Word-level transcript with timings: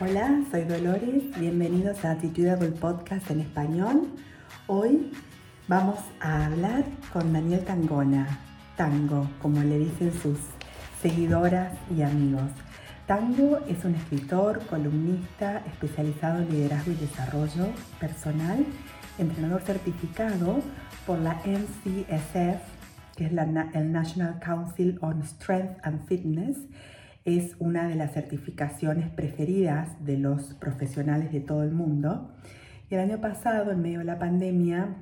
Hola, 0.00 0.44
soy 0.52 0.62
Dolores, 0.62 1.24
bienvenidos 1.40 2.04
a 2.04 2.12
Attitudable 2.12 2.68
Podcast 2.68 3.28
en 3.32 3.40
español. 3.40 4.06
Hoy 4.68 5.10
vamos 5.66 5.98
a 6.20 6.46
hablar 6.46 6.84
con 7.12 7.32
Daniel 7.32 7.64
Tangona, 7.64 8.38
Tango, 8.76 9.28
como 9.42 9.60
le 9.60 9.76
dicen 9.80 10.12
sus 10.12 10.38
seguidoras 11.02 11.76
y 11.96 12.02
amigos. 12.02 12.48
Tango 13.08 13.58
es 13.66 13.84
un 13.84 13.96
escritor, 13.96 14.64
columnista 14.66 15.64
especializado 15.66 16.42
en 16.42 16.50
liderazgo 16.52 16.92
y 16.92 16.94
desarrollo 16.94 17.66
personal, 17.98 18.64
entrenador 19.18 19.62
certificado 19.62 20.60
por 21.08 21.18
la 21.18 21.42
NCSF, 21.44 22.62
que 23.16 23.24
es 23.24 23.32
el 23.32 23.90
National 23.92 24.38
Council 24.38 24.96
on 25.02 25.24
Strength 25.24 25.80
and 25.82 26.06
Fitness, 26.06 26.56
es 27.36 27.56
una 27.58 27.86
de 27.88 27.94
las 27.94 28.14
certificaciones 28.14 29.10
preferidas 29.10 30.02
de 30.02 30.16
los 30.16 30.54
profesionales 30.54 31.30
de 31.30 31.40
todo 31.40 31.62
el 31.62 31.72
mundo. 31.72 32.30
Y 32.90 32.94
el 32.94 33.00
año 33.00 33.20
pasado, 33.20 33.70
en 33.70 33.82
medio 33.82 33.98
de 33.98 34.06
la 34.06 34.18
pandemia, 34.18 34.96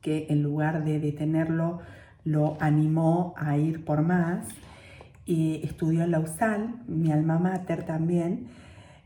que 0.00 0.26
en 0.28 0.42
lugar 0.42 0.84
de 0.84 1.00
detenerlo, 1.00 1.80
lo 2.24 2.56
animó 2.60 3.34
a 3.36 3.56
ir 3.56 3.84
por 3.84 4.02
más, 4.02 4.46
y 5.26 5.60
estudió 5.64 6.04
en 6.04 6.12
la 6.12 6.20
USAL, 6.20 6.82
mi 6.86 7.10
alma 7.10 7.38
mater 7.38 7.84
también, 7.84 8.46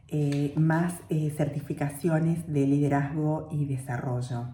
eh, 0.09 0.53
más 0.57 0.95
eh, 1.09 1.33
certificaciones 1.37 2.53
de 2.53 2.67
liderazgo 2.67 3.49
y 3.51 3.65
desarrollo. 3.65 4.49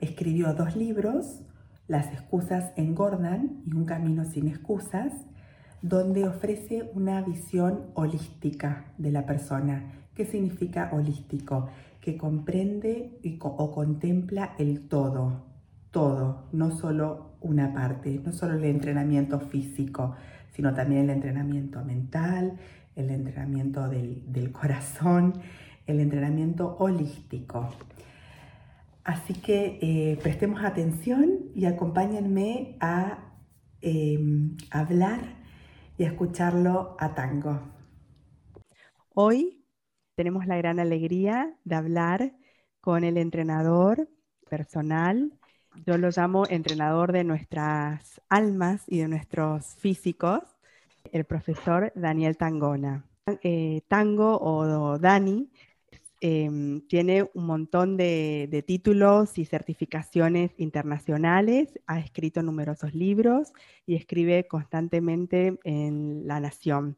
Escribió 0.00 0.54
dos 0.54 0.76
libros, 0.76 1.40
Las 1.88 2.12
excusas 2.12 2.72
engordan 2.76 3.62
y 3.64 3.74
Un 3.74 3.86
camino 3.86 4.24
sin 4.24 4.48
excusas, 4.48 5.12
donde 5.88 6.26
ofrece 6.26 6.90
una 6.94 7.22
visión 7.22 7.86
holística 7.94 8.86
de 8.98 9.12
la 9.12 9.24
persona. 9.24 9.92
¿Qué 10.14 10.24
significa 10.24 10.90
holístico? 10.92 11.68
Que 12.00 12.16
comprende 12.16 13.20
o 13.40 13.70
contempla 13.72 14.54
el 14.58 14.88
todo, 14.88 15.44
todo, 15.92 16.48
no 16.52 16.72
solo 16.72 17.36
una 17.40 17.72
parte, 17.72 18.20
no 18.24 18.32
solo 18.32 18.54
el 18.54 18.64
entrenamiento 18.64 19.38
físico, 19.38 20.16
sino 20.54 20.74
también 20.74 21.02
el 21.02 21.10
entrenamiento 21.10 21.84
mental, 21.84 22.58
el 22.96 23.10
entrenamiento 23.10 23.88
del, 23.88 24.50
corazón, 24.52 25.34
el 25.86 26.00
entrenamiento 26.00 26.76
holístico. 26.80 27.68
Así 29.04 29.34
que 29.34 29.78
eh, 29.80 30.18
prestemos 30.20 30.64
atención 30.64 31.30
y 31.54 31.66
acompáñenme 31.66 32.76
a 32.80 33.18
em, 33.82 34.56
hablar 34.72 35.45
y 35.98 36.04
escucharlo 36.04 36.96
a 36.98 37.14
tango. 37.14 37.60
Hoy 39.14 39.64
tenemos 40.14 40.46
la 40.46 40.56
gran 40.56 40.78
alegría 40.78 41.54
de 41.64 41.74
hablar 41.74 42.32
con 42.80 43.04
el 43.04 43.16
entrenador 43.16 44.08
personal. 44.48 45.32
Yo 45.86 45.98
lo 45.98 46.10
llamo 46.10 46.46
entrenador 46.48 47.12
de 47.12 47.24
nuestras 47.24 48.20
almas 48.28 48.84
y 48.86 48.98
de 48.98 49.08
nuestros 49.08 49.74
físicos, 49.76 50.42
el 51.12 51.24
profesor 51.24 51.92
Daniel 51.94 52.36
Tangona. 52.36 53.04
Eh, 53.42 53.82
tango 53.88 54.38
o 54.40 54.98
Dani 54.98 55.50
Em, 56.20 56.80
tiene 56.88 57.30
un 57.34 57.46
montón 57.46 57.98
de, 57.98 58.64
títulos 58.66 59.36
y 59.36 59.44
certificaciones 59.44 60.50
internacionales, 60.56 61.78
ha 61.86 61.98
escrito 61.98 62.42
numerosos 62.42 62.94
libros 62.94 63.52
y 63.84 63.96
escribe 63.96 64.46
constantemente 64.48 65.58
en 65.64 66.26
La 66.26 66.40
Nación. 66.40 66.96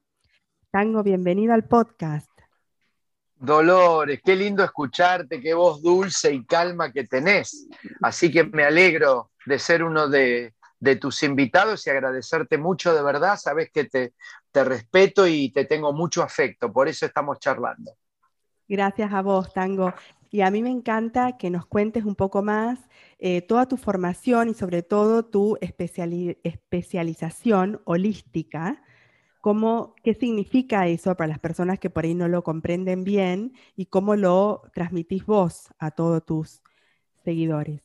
Tango, 0.70 1.02
bienvenido 1.02 1.52
al 1.52 1.64
podcast. 1.64 2.30
Dolores, 3.34 4.20
qué 4.24 4.36
lindo 4.36 4.62
escucharte, 4.62 5.40
qué 5.40 5.52
voz 5.52 5.82
dulce 5.82 6.32
y 6.32 6.44
calma 6.44 6.92
que 6.92 7.04
tenés. 7.04 7.68
Así 8.00 8.30
que 8.30 8.44
me 8.44 8.64
alegro 8.64 9.32
de 9.46 9.58
ser 9.58 9.82
uno 9.82 10.08
de, 10.08 10.54
tus 11.00 11.24
invitados 11.24 11.84
y 11.86 11.90
agradecerte 11.90 12.56
mucho 12.56 12.94
de 12.94 13.02
verdad. 13.02 13.36
Sabes 13.36 13.70
que 13.72 13.84
te 13.84 14.64
respeto 14.64 15.26
y 15.26 15.50
te 15.50 15.64
tengo 15.64 15.92
mucho 15.92 16.22
afecto, 16.22 16.72
por 16.72 16.86
eso 16.86 17.04
estamos 17.04 17.40
charlando. 17.40 17.96
Gracias 18.68 19.12
a 19.12 19.22
vos, 19.22 19.52
Tango. 19.52 19.92
Y 20.30 20.42
a 20.42 20.50
mí 20.50 20.62
me 20.62 20.70
encanta 20.70 21.38
que 21.38 21.48
nos 21.48 21.64
cuentes 21.64 22.04
un 22.04 22.14
poco 22.14 22.42
más 22.42 22.78
eh, 23.18 23.40
toda 23.40 23.66
tu 23.66 23.78
formación 23.78 24.50
y 24.50 24.54
sobre 24.54 24.82
todo 24.82 25.24
tu 25.24 25.56
especialización 25.60 27.80
holística. 27.84 28.82
Cómo, 29.40 29.94
¿Qué 30.04 30.12
significa 30.12 30.86
eso 30.86 31.16
para 31.16 31.28
las 31.28 31.38
personas 31.38 31.78
que 31.78 31.88
por 31.88 32.04
ahí 32.04 32.14
no 32.14 32.28
lo 32.28 32.44
comprenden 32.44 33.04
bien 33.04 33.54
y 33.74 33.86
cómo 33.86 34.16
lo 34.16 34.64
transmitís 34.74 35.24
vos 35.24 35.68
a 35.78 35.90
todos 35.90 36.26
tus 36.26 36.60
seguidores? 37.24 37.80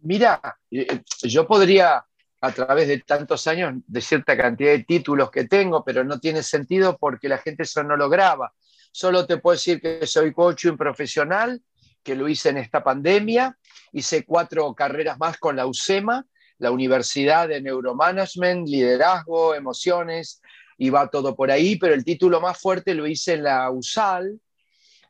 Mira, 0.00 0.40
eh, 0.70 1.02
yo 1.22 1.46
podría 1.46 2.06
a 2.40 2.52
través 2.52 2.88
de 2.88 2.98
tantos 2.98 3.46
años 3.46 3.74
de 3.86 4.00
cierta 4.02 4.36
cantidad 4.36 4.72
de 4.72 4.84
títulos 4.84 5.30
que 5.30 5.44
tengo, 5.44 5.82
pero 5.82 6.04
no 6.04 6.20
tiene 6.20 6.42
sentido 6.42 6.98
porque 6.98 7.26
la 7.28 7.38
gente 7.38 7.62
eso 7.62 7.82
no 7.82 7.96
lo 7.96 8.10
graba. 8.10 8.52
Solo 8.96 9.26
te 9.26 9.38
puedo 9.38 9.56
decir 9.56 9.80
que 9.80 10.06
soy 10.06 10.32
coaching 10.32 10.76
profesional, 10.76 11.60
que 12.00 12.14
lo 12.14 12.28
hice 12.28 12.50
en 12.50 12.58
esta 12.58 12.84
pandemia. 12.84 13.58
Hice 13.90 14.24
cuatro 14.24 14.72
carreras 14.72 15.18
más 15.18 15.36
con 15.36 15.56
la 15.56 15.66
UCEMA, 15.66 16.24
la 16.58 16.70
Universidad 16.70 17.48
de 17.48 17.60
Neuromanagement, 17.60 18.68
Liderazgo, 18.68 19.56
Emociones, 19.56 20.40
y 20.78 20.90
va 20.90 21.08
todo 21.08 21.34
por 21.34 21.50
ahí, 21.50 21.74
pero 21.74 21.92
el 21.92 22.04
título 22.04 22.40
más 22.40 22.56
fuerte 22.60 22.94
lo 22.94 23.08
hice 23.08 23.32
en 23.32 23.42
la 23.42 23.68
USAL, 23.68 24.38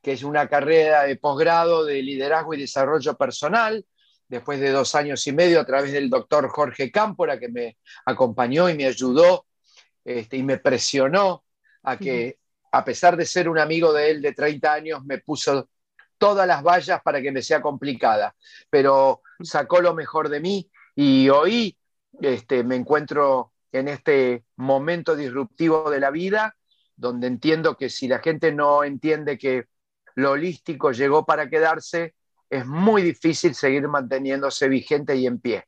que 0.00 0.12
es 0.12 0.22
una 0.22 0.48
carrera 0.48 1.02
de 1.02 1.16
posgrado 1.16 1.84
de 1.84 2.00
liderazgo 2.00 2.54
y 2.54 2.60
desarrollo 2.60 3.18
personal, 3.18 3.84
después 4.28 4.60
de 4.60 4.70
dos 4.70 4.94
años 4.94 5.26
y 5.26 5.32
medio 5.32 5.60
a 5.60 5.66
través 5.66 5.92
del 5.92 6.08
doctor 6.08 6.48
Jorge 6.48 6.90
Cámpora, 6.90 7.38
que 7.38 7.50
me 7.50 7.76
acompañó 8.06 8.70
y 8.70 8.78
me 8.78 8.86
ayudó 8.86 9.44
este, 10.06 10.38
y 10.38 10.42
me 10.42 10.56
presionó 10.56 11.44
a 11.82 11.98
que 11.98 12.38
a 12.74 12.84
pesar 12.84 13.16
de 13.16 13.24
ser 13.24 13.48
un 13.48 13.56
amigo 13.56 13.92
de 13.92 14.10
él 14.10 14.20
de 14.20 14.32
30 14.32 14.72
años, 14.72 15.04
me 15.04 15.18
puso 15.18 15.68
todas 16.18 16.44
las 16.44 16.60
vallas 16.60 17.00
para 17.02 17.22
que 17.22 17.30
me 17.30 17.40
sea 17.40 17.62
complicada, 17.62 18.34
pero 18.68 19.22
sacó 19.40 19.80
lo 19.80 19.94
mejor 19.94 20.28
de 20.28 20.40
mí 20.40 20.68
y 20.96 21.28
hoy 21.28 21.76
este, 22.20 22.64
me 22.64 22.74
encuentro 22.74 23.52
en 23.70 23.86
este 23.86 24.44
momento 24.56 25.14
disruptivo 25.14 25.88
de 25.88 26.00
la 26.00 26.10
vida, 26.10 26.56
donde 26.96 27.28
entiendo 27.28 27.76
que 27.76 27.88
si 27.88 28.08
la 28.08 28.18
gente 28.18 28.50
no 28.50 28.82
entiende 28.82 29.38
que 29.38 29.66
lo 30.16 30.32
holístico 30.32 30.90
llegó 30.90 31.24
para 31.24 31.48
quedarse, 31.48 32.16
es 32.50 32.66
muy 32.66 33.02
difícil 33.02 33.54
seguir 33.54 33.86
manteniéndose 33.86 34.68
vigente 34.68 35.14
y 35.14 35.28
en 35.28 35.38
pie. 35.38 35.64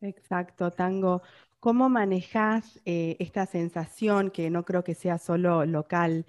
Exacto, 0.00 0.70
Tango. 0.70 1.22
¿Cómo 1.60 1.90
manejas 1.90 2.80
eh, 2.86 3.16
esta 3.18 3.44
sensación 3.44 4.30
que 4.30 4.48
no 4.48 4.64
creo 4.64 4.82
que 4.82 4.94
sea 4.94 5.18
solo 5.18 5.66
local 5.66 6.24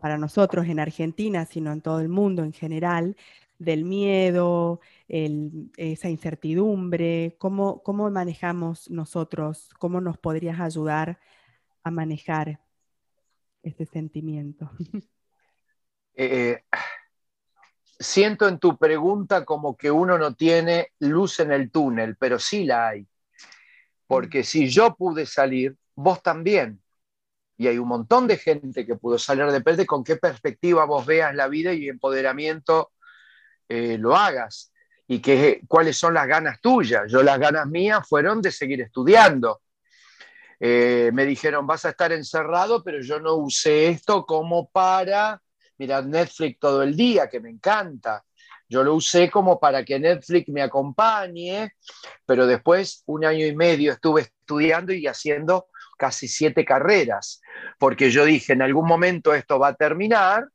para 0.00 0.18
nosotros 0.18 0.66
en 0.66 0.80
Argentina, 0.80 1.46
sino 1.46 1.70
en 1.70 1.80
todo 1.80 2.00
el 2.00 2.08
mundo 2.08 2.42
en 2.42 2.52
general, 2.52 3.16
del 3.58 3.84
miedo, 3.84 4.80
esa 5.06 6.08
incertidumbre? 6.08 7.36
¿Cómo, 7.38 7.84
¿Cómo 7.84 8.10
manejamos 8.10 8.90
nosotros? 8.90 9.70
¿Cómo 9.78 10.00
nos 10.00 10.18
podrías 10.18 10.58
ayudar 10.58 11.20
a 11.84 11.92
manejar 11.92 12.60
este 13.62 13.86
sentimiento? 13.86 14.70
Eh, 16.18 16.64
siento 18.00 18.48
en 18.48 18.58
tu 18.58 18.78
pregunta 18.78 19.44
como 19.44 19.76
que 19.76 19.90
uno 19.90 20.16
no 20.16 20.34
tiene 20.34 20.92
luz 20.98 21.40
en 21.40 21.52
el 21.52 21.70
túnel, 21.70 22.16
pero 22.16 22.38
sí 22.38 22.64
la 22.64 22.88
hay. 22.88 23.06
Porque 24.06 24.44
si 24.44 24.68
yo 24.68 24.94
pude 24.94 25.26
salir, 25.26 25.76
vos 25.94 26.22
también. 26.22 26.80
Y 27.56 27.66
hay 27.66 27.78
un 27.78 27.88
montón 27.88 28.26
de 28.26 28.36
gente 28.36 28.84
que 28.86 28.96
pudo 28.96 29.18
salir, 29.18 29.46
depende 29.46 29.86
con 29.86 30.04
qué 30.04 30.16
perspectiva 30.16 30.84
vos 30.84 31.06
veas 31.06 31.34
la 31.34 31.48
vida 31.48 31.72
y 31.72 31.88
empoderamiento 31.88 32.92
eh, 33.68 33.96
lo 33.98 34.14
hagas. 34.16 34.72
Y 35.08 35.20
que, 35.20 35.62
cuáles 35.66 35.96
son 35.96 36.14
las 36.14 36.26
ganas 36.26 36.60
tuyas. 36.60 37.10
Yo 37.10 37.22
las 37.22 37.38
ganas 37.38 37.66
mías 37.66 38.06
fueron 38.08 38.42
de 38.42 38.50
seguir 38.50 38.80
estudiando. 38.80 39.62
Eh, 40.58 41.10
me 41.12 41.24
dijeron, 41.24 41.66
vas 41.66 41.84
a 41.84 41.90
estar 41.90 42.12
encerrado, 42.12 42.82
pero 42.82 43.00
yo 43.00 43.20
no 43.20 43.34
usé 43.34 43.88
esto 43.88 44.24
como 44.24 44.68
para 44.70 45.40
mirar 45.78 46.06
Netflix 46.06 46.58
todo 46.58 46.82
el 46.82 46.96
día, 46.96 47.28
que 47.28 47.40
me 47.40 47.50
encanta. 47.50 48.24
Yo 48.68 48.82
lo 48.82 48.94
usé 48.94 49.30
como 49.30 49.60
para 49.60 49.84
que 49.84 49.98
Netflix 50.00 50.48
me 50.48 50.62
acompañe, 50.62 51.72
pero 52.24 52.46
después 52.46 53.02
un 53.06 53.24
año 53.24 53.46
y 53.46 53.54
medio 53.54 53.92
estuve 53.92 54.22
estudiando 54.22 54.92
y 54.92 55.06
haciendo 55.06 55.68
casi 55.96 56.28
siete 56.28 56.64
carreras, 56.64 57.40
porque 57.78 58.10
yo 58.10 58.24
dije, 58.24 58.52
en 58.52 58.62
algún 58.62 58.86
momento 58.86 59.34
esto 59.34 59.58
va 59.58 59.68
a 59.68 59.74
terminar 59.74 60.48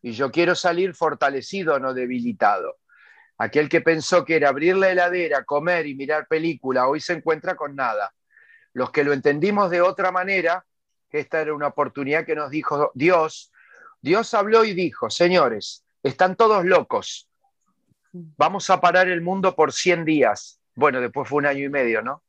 y 0.00 0.12
yo 0.12 0.30
quiero 0.30 0.54
salir 0.54 0.94
fortalecido, 0.94 1.78
no 1.78 1.94
debilitado. 1.94 2.78
Aquel 3.38 3.68
que 3.68 3.80
pensó 3.80 4.24
que 4.24 4.36
era 4.36 4.48
abrir 4.48 4.76
la 4.76 4.90
heladera, 4.90 5.44
comer 5.44 5.86
y 5.86 5.94
mirar 5.94 6.26
película, 6.28 6.88
hoy 6.88 7.00
se 7.00 7.14
encuentra 7.14 7.54
con 7.54 7.76
nada. 7.76 8.12
Los 8.72 8.90
que 8.90 9.04
lo 9.04 9.12
entendimos 9.12 9.70
de 9.70 9.82
otra 9.82 10.10
manera, 10.10 10.64
esta 11.10 11.40
era 11.40 11.54
una 11.54 11.68
oportunidad 11.68 12.24
que 12.24 12.34
nos 12.34 12.50
dijo 12.50 12.90
Dios. 12.94 13.52
Dios 14.00 14.32
habló 14.34 14.64
y 14.64 14.74
dijo, 14.74 15.10
señores, 15.10 15.84
están 16.02 16.36
todos 16.36 16.64
locos. 16.64 17.28
Vamos 18.12 18.68
a 18.70 18.80
parar 18.80 19.08
el 19.08 19.22
mundo 19.22 19.54
por 19.54 19.72
100 19.72 20.04
días. 20.04 20.60
Bueno, 20.74 21.00
después 21.00 21.28
fue 21.28 21.38
un 21.38 21.46
año 21.46 21.64
y 21.64 21.68
medio, 21.68 22.02
¿no? 22.02 22.22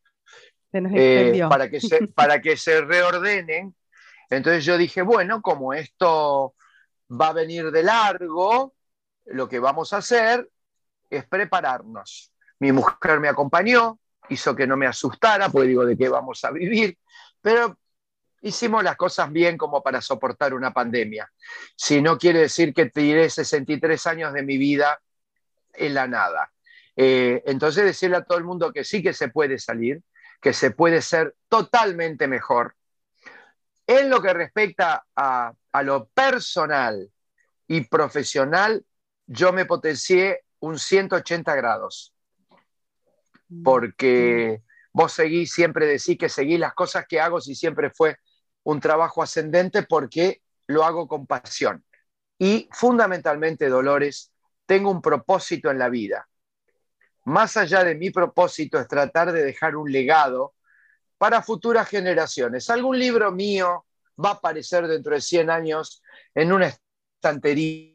Eh, 0.72 1.42
para, 1.48 1.70
que 1.70 1.80
se, 1.80 2.08
para 2.16 2.42
que 2.42 2.58
se 2.58 2.82
reordenen. 2.82 3.76
Entonces 4.30 4.66
yo 4.66 4.78
dije, 4.78 5.02
bueno, 5.02 5.42
como 5.42 5.74
esto 5.74 6.56
va 7.10 7.28
a 7.28 7.34
venir 7.34 7.70
de 7.70 7.84
largo, 7.84 8.74
lo 9.26 9.48
que 9.48 9.60
vamos 9.60 9.94
a 9.94 9.98
hacer 9.98 10.50
es 11.10 11.26
prepararnos. 11.26 12.32
Mi 12.60 12.72
mujer 12.72 13.20
me 13.20 13.30
acompañó, 13.30 14.00
hizo 14.30 14.56
que 14.56 14.66
no 14.66 14.78
me 14.78 14.88
asustara, 14.88 15.50
porque 15.50 15.68
digo, 15.68 15.86
¿de 15.86 15.98
qué 15.98 16.10
vamos 16.10 16.44
a 16.46 16.52
vivir? 16.52 16.98
Pero 17.42 17.78
hicimos 18.42 18.84
las 18.84 18.96
cosas 18.96 19.32
bien 19.32 19.58
como 19.58 19.84
para 19.84 20.02
soportar 20.02 20.54
una 20.54 20.74
pandemia. 20.74 21.30
Si 21.76 22.02
no 22.02 22.18
quiere 22.18 22.40
decir 22.40 22.74
que 22.74 22.88
tiré 22.88 23.30
63 23.30 24.08
años 24.08 24.34
de 24.34 24.44
mi 24.44 24.58
vida 24.58 25.00
en 25.74 25.94
la 25.94 26.08
nada. 26.08 26.52
Eh, 26.96 27.42
entonces 27.46 27.84
decirle 27.84 28.18
a 28.18 28.24
todo 28.24 28.38
el 28.38 28.44
mundo 28.44 28.72
que 28.72 28.84
sí 28.84 29.02
que 29.02 29.14
se 29.14 29.30
puede 29.30 29.58
salir, 29.58 30.02
que 30.42 30.54
se 30.54 30.72
puede 30.72 31.02
ser 31.02 31.36
totalmente 31.48 32.28
mejor. 32.28 32.76
En 33.88 34.10
lo 34.10 34.22
que 34.22 34.34
respecta 34.34 35.06
a, 35.16 35.54
a 35.72 35.84
lo 35.84 36.08
personal 36.10 37.10
y 37.68 37.82
profesional, 37.82 38.86
yo 39.26 39.52
me 39.54 39.66
potencié 39.66 40.44
un 40.60 40.78
180 40.78 41.56
grados, 41.56 42.14
mm. 43.50 43.64
porque 43.64 44.62
vos 44.94 45.12
seguís, 45.12 45.52
siempre 45.52 45.86
decís 45.86 46.18
que 46.18 46.30
seguís 46.30 46.60
las 46.60 46.74
cosas 46.74 47.06
que 47.08 47.20
hago 47.20 47.42
si 47.42 47.56
siempre 47.56 47.90
fue 47.90 48.18
un 48.64 48.80
trabajo 48.80 49.22
ascendente 49.22 49.84
porque 49.84 50.42
lo 50.68 50.84
hago 50.84 51.08
con 51.08 51.26
pasión. 51.26 51.84
Y 52.38 52.70
fundamentalmente, 52.72 53.70
Dolores, 53.70 54.33
tengo 54.66 54.92
un 54.92 55.02
propósito 55.02 55.70
en 55.70 55.80
la 55.80 55.90
vida. 55.90 56.28
Más 57.26 57.56
allá 57.58 57.84
de 57.84 57.96
mi 57.96 58.10
propósito 58.10 58.80
es 58.80 58.88
tratar 58.88 59.32
de 59.32 59.44
dejar 59.44 59.76
un 59.76 59.92
legado 59.92 60.54
para 61.18 61.42
futuras 61.42 61.88
generaciones. 61.88 62.70
Algún 62.70 63.00
libro 63.00 63.32
mío 63.32 63.86
va 64.24 64.30
a 64.30 64.34
aparecer 64.34 64.88
dentro 64.88 65.14
de 65.14 65.22
100 65.22 65.50
años 65.50 66.02
en 66.36 66.52
una 66.52 66.68
estantería. 66.68 67.94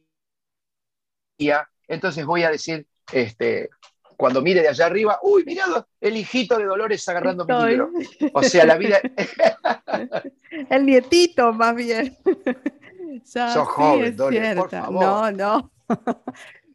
Entonces 1.86 2.24
voy 2.24 2.42
a 2.44 2.50
decir, 2.50 2.86
este, 3.12 3.68
cuando 4.16 4.42
mire 4.42 4.62
de 4.62 4.68
allá 4.68 4.86
arriba, 4.86 5.18
uy, 5.22 5.44
mira 5.44 5.64
el 6.00 6.16
hijito 6.16 6.58
de 6.58 6.64
Dolores 6.64 7.08
agarrando 7.08 7.44
mi 7.44 7.66
libro. 7.66 7.90
O 8.32 8.42
sea, 8.42 8.64
la 8.64 8.76
vida. 8.76 8.98
el 10.70 10.86
nietito, 10.86 11.52
más 11.52 11.74
bien. 11.74 12.16
Sos 13.24 13.68
joven, 13.68 14.16
Dolores, 14.16 14.56
por 14.56 14.70
favor. 14.70 15.04
No, 15.04 15.30
no. 15.32 15.72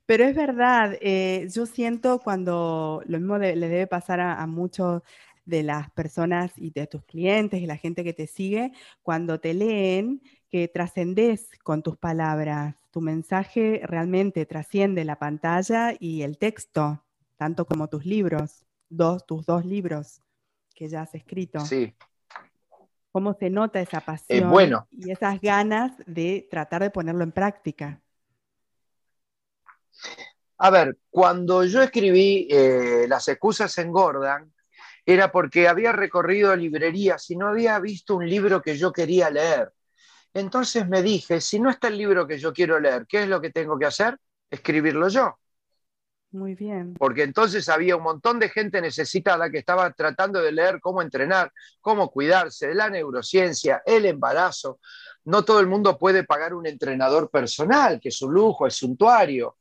Pero 0.05 0.25
es 0.25 0.35
verdad, 0.35 0.97
eh, 1.01 1.47
yo 1.49 1.65
siento 1.65 2.19
cuando 2.19 3.01
lo 3.05 3.19
mismo 3.19 3.37
le, 3.37 3.55
debe 3.55 3.87
pasar 3.87 4.19
a, 4.19 4.41
a 4.41 4.47
muchos 4.47 5.01
de 5.45 5.63
las 5.63 5.89
personas 5.91 6.51
y 6.57 6.71
de 6.71 6.87
tus 6.87 7.03
clientes 7.03 7.61
y 7.61 7.65
la 7.65 7.77
gente 7.77 8.03
que 8.03 8.13
te 8.13 8.27
sigue, 8.27 8.73
cuando 9.01 9.39
te 9.39 9.53
leen, 9.53 10.21
que 10.49 10.67
trascendes 10.67 11.49
con 11.63 11.83
tus 11.83 11.97
palabras. 11.97 12.75
Tu 12.91 13.01
mensaje 13.01 13.81
realmente 13.85 14.45
trasciende 14.45 15.03
la 15.03 15.17
pantalla 15.17 15.93
y 15.99 16.21
el 16.21 16.37
texto 16.37 17.03
tanto 17.43 17.65
como 17.65 17.89
tus 17.89 18.05
libros, 18.05 18.65
dos, 18.89 19.25
tus 19.25 19.45
dos 19.45 19.65
libros 19.65 20.21
que 20.73 20.87
ya 20.87 21.01
has 21.01 21.13
escrito. 21.13 21.59
Sí. 21.61 21.93
¿Cómo 23.11 23.33
se 23.33 23.49
nota 23.49 23.81
esa 23.81 23.99
pasión 23.99 24.51
y 24.91 25.11
esas 25.11 25.41
ganas 25.41 25.91
de 26.07 26.47
tratar 26.49 26.81
de 26.81 26.89
ponerlo 26.89 27.23
en 27.23 27.31
práctica? 27.31 28.01
A 30.57 30.69
ver, 30.69 30.97
cuando 31.09 31.63
yo 31.65 31.81
escribí 31.81 32.47
eh, 32.49 33.05
Las 33.07 33.27
excusas 33.27 33.77
engordan, 33.77 34.53
era 35.05 35.31
porque 35.31 35.67
había 35.67 35.91
recorrido 35.91 36.55
librerías 36.55 37.29
y 37.29 37.35
no 37.35 37.49
había 37.49 37.79
visto 37.79 38.15
un 38.15 38.29
libro 38.29 38.61
que 38.61 38.77
yo 38.77 38.93
quería 38.93 39.29
leer. 39.29 39.73
Entonces 40.33 40.87
me 40.87 41.01
dije, 41.01 41.41
si 41.41 41.59
no 41.59 41.69
está 41.69 41.89
el 41.89 41.97
libro 41.97 42.25
que 42.25 42.39
yo 42.39 42.53
quiero 42.53 42.79
leer, 42.79 43.05
¿qué 43.07 43.23
es 43.23 43.27
lo 43.27 43.41
que 43.41 43.51
tengo 43.51 43.77
que 43.77 43.85
hacer? 43.85 44.17
Escribirlo 44.49 45.07
yo. 45.09 45.37
Muy 46.31 46.55
bien. 46.55 46.95
Porque 46.95 47.21
entonces 47.21 47.69
había 47.69 47.95
un 47.95 48.01
montón 48.01 48.39
de 48.39 48.49
gente 48.49 48.81
necesitada 48.81 49.51
que 49.51 49.59
estaba 49.59 49.91
tratando 49.91 50.41
de 50.41 50.51
leer 50.51 50.79
cómo 50.79 51.03
entrenar, 51.03 51.51
cómo 51.79 52.09
cuidarse, 52.09 52.73
la 52.73 52.89
neurociencia, 52.89 53.83
el 53.85 54.07
embarazo. 54.07 54.79
No 55.25 55.45
todo 55.45 55.59
el 55.59 55.67
mundo 55.67 55.97
puede 55.99 56.23
pagar 56.23 56.55
un 56.55 56.65
entrenador 56.65 57.29
personal, 57.29 57.99
que 57.99 58.09
es 58.09 58.19
un 58.23 58.33
lujo, 58.33 58.65
es 58.65 58.73
suntuario. 58.75 59.57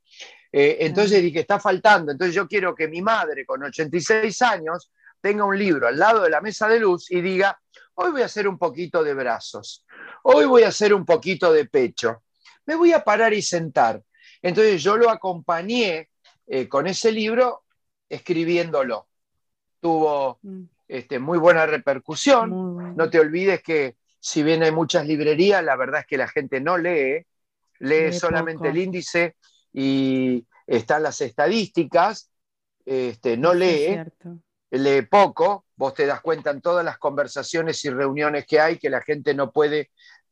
Eh, 0.52 0.76
entonces 0.80 1.22
dije, 1.22 1.40
está 1.40 1.58
faltando. 1.58 2.12
Entonces 2.12 2.34
yo 2.34 2.46
quiero 2.46 2.74
que 2.74 2.86
mi 2.86 3.00
madre, 3.00 3.46
con 3.46 3.62
86 3.62 4.42
años, 4.42 4.90
tenga 5.20 5.44
un 5.44 5.58
libro 5.58 5.88
al 5.88 5.98
lado 5.98 6.22
de 6.22 6.30
la 6.30 6.42
mesa 6.42 6.68
de 6.68 6.80
luz 6.80 7.10
y 7.10 7.22
diga, 7.22 7.58
hoy 7.94 8.10
voy 8.10 8.22
a 8.22 8.26
hacer 8.26 8.46
un 8.46 8.58
poquito 8.58 9.02
de 9.02 9.14
brazos, 9.14 9.86
hoy 10.24 10.44
voy 10.44 10.64
a 10.64 10.68
hacer 10.68 10.92
un 10.92 11.06
poquito 11.06 11.52
de 11.52 11.64
pecho, 11.66 12.24
me 12.66 12.74
voy 12.74 12.92
a 12.92 13.02
parar 13.02 13.32
y 13.32 13.40
sentar. 13.40 14.02
Entonces 14.42 14.82
yo 14.82 14.96
lo 14.96 15.08
acompañé 15.08 16.10
eh, 16.46 16.68
con 16.68 16.86
ese 16.86 17.12
libro 17.12 17.62
escribiéndolo. 18.08 19.06
Tuvo 19.80 20.38
mm. 20.42 20.62
este, 20.88 21.18
muy 21.18 21.38
buena 21.38 21.64
repercusión. 21.66 22.96
No 22.96 23.08
te 23.08 23.20
olvides 23.20 23.62
que 23.62 23.96
si 24.18 24.42
bien 24.42 24.62
hay 24.62 24.72
muchas 24.72 25.06
librerías, 25.06 25.62
la 25.64 25.76
verdad 25.76 26.00
es 26.00 26.06
que 26.06 26.16
la 26.16 26.28
gente 26.28 26.60
no 26.60 26.78
lee, 26.78 27.24
lee, 27.78 28.12
solamente 28.12 28.68
el 28.68 28.78
índice 28.78 29.36
y 29.72 30.46
están 30.66 31.02
las 31.02 31.20
estadísticas, 31.20 32.30
este, 32.84 33.36
no 33.36 33.54
lee, 33.54 34.00
lee 34.70 35.02
poco. 35.02 35.66
Vos 35.76 35.94
te 35.94 36.06
das 36.06 36.20
cuenta 36.20 36.50
en 36.50 36.60
todas 36.60 36.84
las 36.84 36.98
conversaciones 36.98 37.84
y 37.84 37.90
reuniones 37.90 38.46
que 38.46 38.60
hay 38.60 38.78
que 38.78 38.90
la 38.90 39.02
gente 39.02 39.34
no 39.34 39.50
puede 39.50 39.90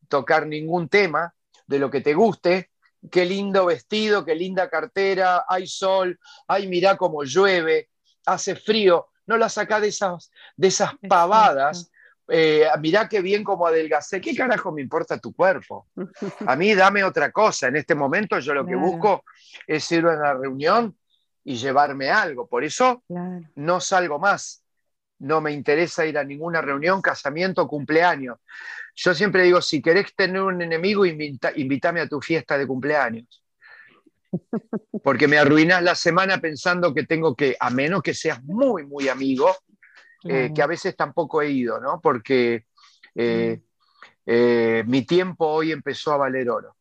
tocar 0.08 0.46
ningún 0.46 0.88
tema 0.88 1.34
de 1.66 1.78
lo 1.78 1.90
que 1.90 2.00
te 2.00 2.14
guste 2.14 2.70
qué 3.08 3.24
lindo 3.24 3.66
vestido, 3.66 4.24
qué 4.24 4.34
linda 4.34 4.68
cartera, 4.68 5.44
hay 5.48 5.66
sol, 5.66 6.18
ay, 6.46 6.66
mirá 6.68 6.96
cómo 6.96 7.22
llueve, 7.22 7.88
hace 8.26 8.56
frío, 8.56 9.08
no 9.26 9.36
la 9.36 9.48
saca 9.48 9.80
de 9.80 9.88
esas, 9.88 10.30
de 10.56 10.68
esas 10.68 10.92
pavadas. 11.08 11.90
Eh, 12.32 12.64
mirá 12.80 13.08
qué 13.08 13.20
bien 13.20 13.42
como 13.42 13.66
adelgacé, 13.66 14.20
¿qué 14.20 14.34
carajo 14.36 14.70
me 14.70 14.82
importa 14.82 15.18
tu 15.18 15.34
cuerpo? 15.34 15.88
A 16.46 16.54
mí 16.54 16.74
dame 16.74 17.02
otra 17.02 17.32
cosa, 17.32 17.66
en 17.66 17.76
este 17.76 17.94
momento 17.94 18.38
yo 18.38 18.54
lo 18.54 18.64
que 18.64 18.76
busco 18.76 19.24
es 19.66 19.90
ir 19.90 20.04
a 20.06 20.16
una 20.16 20.34
reunión 20.34 20.96
y 21.42 21.56
llevarme 21.56 22.10
algo, 22.10 22.46
por 22.46 22.62
eso 22.62 23.02
no 23.56 23.80
salgo 23.80 24.18
más, 24.20 24.62
no 25.18 25.40
me 25.40 25.50
interesa 25.50 26.06
ir 26.06 26.18
a 26.18 26.24
ninguna 26.24 26.60
reunión, 26.60 27.02
casamiento, 27.02 27.66
cumpleaños. 27.66 28.38
Yo 28.94 29.14
siempre 29.14 29.42
digo, 29.42 29.60
si 29.60 29.82
querés 29.82 30.14
tener 30.14 30.42
un 30.42 30.62
enemigo, 30.62 31.04
invítame 31.04 32.00
a 32.00 32.08
tu 32.08 32.20
fiesta 32.20 32.56
de 32.56 32.66
cumpleaños. 32.66 33.42
Porque 35.02 35.26
me 35.26 35.38
arruinas 35.38 35.82
la 35.82 35.94
semana 35.94 36.38
pensando 36.38 36.94
que 36.94 37.04
tengo 37.04 37.34
que, 37.34 37.56
a 37.58 37.70
menos 37.70 38.02
que 38.02 38.14
seas 38.14 38.42
muy, 38.44 38.86
muy 38.86 39.08
amigo, 39.08 39.56
eh, 40.24 40.52
que 40.54 40.62
a 40.62 40.66
veces 40.66 40.96
tampoco 40.96 41.40
he 41.40 41.50
ido, 41.50 41.80
¿no? 41.80 42.00
Porque 42.00 42.66
eh, 43.14 43.60
eh, 44.26 44.84
mi 44.86 45.02
tiempo 45.02 45.46
hoy 45.46 45.72
empezó 45.72 46.12
a 46.12 46.18
valer 46.18 46.50
oro. 46.50 46.76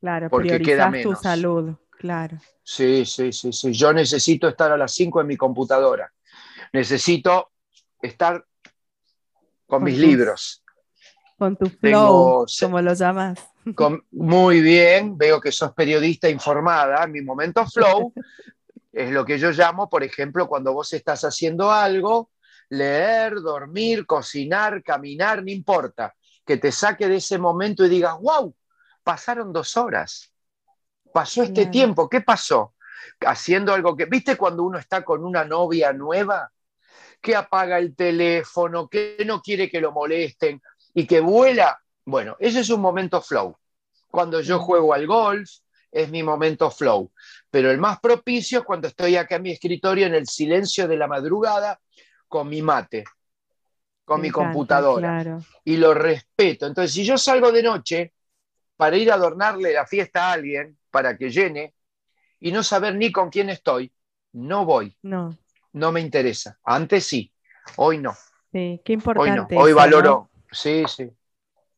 Claro, 0.00 0.30
porque 0.30 0.60
queda 0.60 0.90
menos. 0.90 1.16
tu 1.16 1.22
salud, 1.22 1.74
claro. 1.90 2.38
Sí, 2.62 3.04
sí, 3.04 3.32
sí, 3.32 3.52
sí. 3.52 3.72
Yo 3.72 3.92
necesito 3.92 4.48
estar 4.48 4.70
a 4.72 4.76
las 4.76 4.92
5 4.92 5.20
en 5.20 5.26
mi 5.26 5.36
computadora. 5.36 6.12
Necesito 6.72 7.52
estar 8.00 8.44
con, 9.66 9.82
mis 9.82 9.98
libros. 9.98 10.62
Con 11.38 11.56
tu 11.56 11.66
flow, 11.68 12.46
como 12.60 12.80
lo 12.80 12.94
llamas. 12.94 13.38
muy 14.10 14.60
bien, 14.60 15.16
veo 15.16 15.40
que 15.40 15.52
sos 15.52 15.72
periodista 15.72 16.28
informada. 16.28 17.06
Mi 17.06 17.22
momento 17.22 17.66
flow 17.66 18.12
es 18.92 19.10
lo 19.10 19.24
que 19.24 19.38
yo 19.38 19.50
llamo, 19.50 19.88
por 19.88 20.02
ejemplo, 20.02 20.46
cuando 20.48 20.72
vos 20.72 20.92
estás 20.92 21.24
haciendo 21.24 21.70
algo, 21.70 22.30
leer, 22.74 23.40
dormir, 23.40 24.06
cocinar, 24.06 24.82
caminar, 24.82 25.42
no 25.42 25.50
importa. 25.50 26.14
Que 26.44 26.58
te 26.58 26.70
saque 26.70 27.08
de 27.08 27.16
ese 27.16 27.38
momento 27.38 27.84
y 27.84 27.88
digas, 27.88 28.16
wow, 28.20 28.54
pasaron 29.02 29.52
dos 29.52 29.76
horas. 29.76 30.30
Pasó 31.12 31.42
este 31.42 31.66
tiempo, 31.66 32.08
¿qué 32.08 32.20
pasó? 32.20 32.74
Haciendo 33.20 33.72
algo 33.72 33.96
que, 33.96 34.06
¿viste 34.06 34.36
cuando 34.36 34.64
uno 34.64 34.78
está 34.78 35.04
con 35.04 35.24
una 35.24 35.44
novia 35.44 35.92
nueva? 35.92 36.50
que 37.24 37.34
apaga 37.34 37.78
el 37.78 37.96
teléfono, 37.96 38.86
que 38.86 39.16
no 39.24 39.40
quiere 39.40 39.70
que 39.70 39.80
lo 39.80 39.92
molesten 39.92 40.60
y 40.92 41.06
que 41.06 41.20
vuela. 41.20 41.80
Bueno, 42.04 42.36
ese 42.38 42.60
es 42.60 42.68
un 42.68 42.82
momento 42.82 43.22
flow. 43.22 43.56
Cuando 44.10 44.42
yo 44.42 44.60
juego 44.60 44.92
al 44.92 45.06
golf, 45.06 45.50
es 45.90 46.10
mi 46.10 46.22
momento 46.22 46.70
flow. 46.70 47.10
Pero 47.50 47.70
el 47.70 47.78
más 47.78 47.98
propicio 47.98 48.58
es 48.58 48.64
cuando 48.66 48.88
estoy 48.88 49.16
acá 49.16 49.36
en 49.36 49.42
mi 49.42 49.52
escritorio 49.52 50.06
en 50.06 50.14
el 50.14 50.26
silencio 50.26 50.86
de 50.86 50.98
la 50.98 51.06
madrugada 51.06 51.80
con 52.34 52.48
mi 52.48 52.62
mate. 52.62 53.04
con 54.04 54.20
mi 54.20 54.28
computadora 54.28 55.40
y 55.62 55.76
lo 55.76 55.94
respeto. 55.94 56.66
Entonces, 56.66 56.92
si 56.92 57.04
yo 57.04 57.16
salgo 57.16 57.52
de 57.52 57.62
noche 57.62 58.12
para 58.76 58.96
ir 58.96 59.12
a 59.12 59.14
adornarle 59.14 59.72
la 59.72 59.86
fiesta 59.86 60.28
a 60.28 60.32
alguien, 60.32 60.76
para 60.90 61.16
que 61.16 61.30
llene, 61.30 61.74
y 62.40 62.50
no 62.50 62.64
saber 62.64 62.96
ni 62.96 63.12
con 63.12 63.30
quién 63.30 63.50
estoy, 63.50 63.92
no 64.32 64.64
voy. 64.64 64.98
No. 65.02 65.38
No 65.72 65.92
me 65.92 66.00
interesa. 66.00 66.58
Antes 66.64 67.06
sí, 67.06 67.32
hoy 67.76 67.98
no. 67.98 68.14
Sí, 68.50 68.82
qué 68.84 68.94
importante. 68.94 69.54
Hoy 69.54 69.60
no, 69.60 69.62
hoy 69.62 69.72
valoro. 69.72 70.28
Sí, 70.50 70.82
sí. 70.88 71.08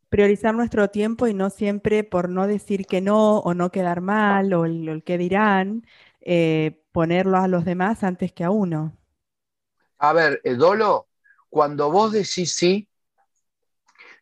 Priorizar 0.08 0.54
nuestro 0.54 0.88
tiempo 0.88 1.26
y 1.26 1.34
no 1.34 1.50
siempre 1.50 2.02
por 2.02 2.30
no 2.30 2.46
decir 2.46 2.86
que 2.86 3.02
no 3.02 3.40
o 3.40 3.52
no 3.52 3.70
quedar 3.70 4.00
mal 4.00 4.54
o 4.54 4.64
el, 4.64 5.02
que 5.04 5.18
dirán, 5.18 5.86
eh, 6.22 6.82
ponerlo 6.92 7.36
a 7.36 7.46
los 7.46 7.66
demás 7.66 8.02
antes 8.02 8.32
que 8.32 8.42
a 8.42 8.48
uno. 8.50 8.96
A 9.98 10.12
ver, 10.12 10.40
Dolo, 10.56 11.08
cuando 11.48 11.90
vos 11.90 12.12
decís 12.12 12.54
sí, 12.54 12.88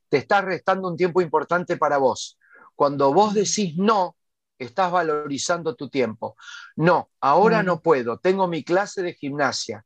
te 0.08 0.18
estás 0.18 0.44
restando 0.44 0.88
un 0.88 0.96
tiempo 0.96 1.20
importante 1.20 1.76
para 1.76 1.98
vos. 1.98 2.38
Cuando 2.74 3.12
vos 3.12 3.34
decís 3.34 3.76
no, 3.76 4.16
estás 4.58 4.92
valorizando 4.92 5.74
tu 5.74 5.88
tiempo. 5.88 6.36
No, 6.76 7.10
ahora 7.20 7.62
no 7.62 7.80
puedo. 7.80 8.18
Tengo 8.18 8.46
mi 8.46 8.62
clase 8.62 9.02
de 9.02 9.14
gimnasia, 9.14 9.84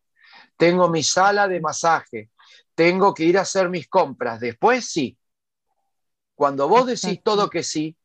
tengo 0.57 0.88
mi 0.88 1.02
sala 1.02 1.49
de 1.49 1.61
masaje, 1.61 2.30
tengo 2.75 3.14
que 3.14 3.25
ir 3.25 3.38
a 3.38 3.42
hacer 3.42 3.68
mis 3.68 3.88
compras. 3.88 4.40
Después 4.40 4.90
sí. 4.90 5.18
Cuando 6.35 6.68
vos 6.68 6.87
decís 6.87 7.21
todo 7.23 7.50
que 7.50 7.62
sí, 7.62 7.97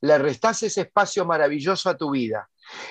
le 0.00 0.18
restás 0.18 0.62
ese 0.62 0.82
espacio 0.82 1.24
maravilloso 1.24 1.90
a 1.90 1.96
tu 1.96 2.10
vida. 2.10 2.48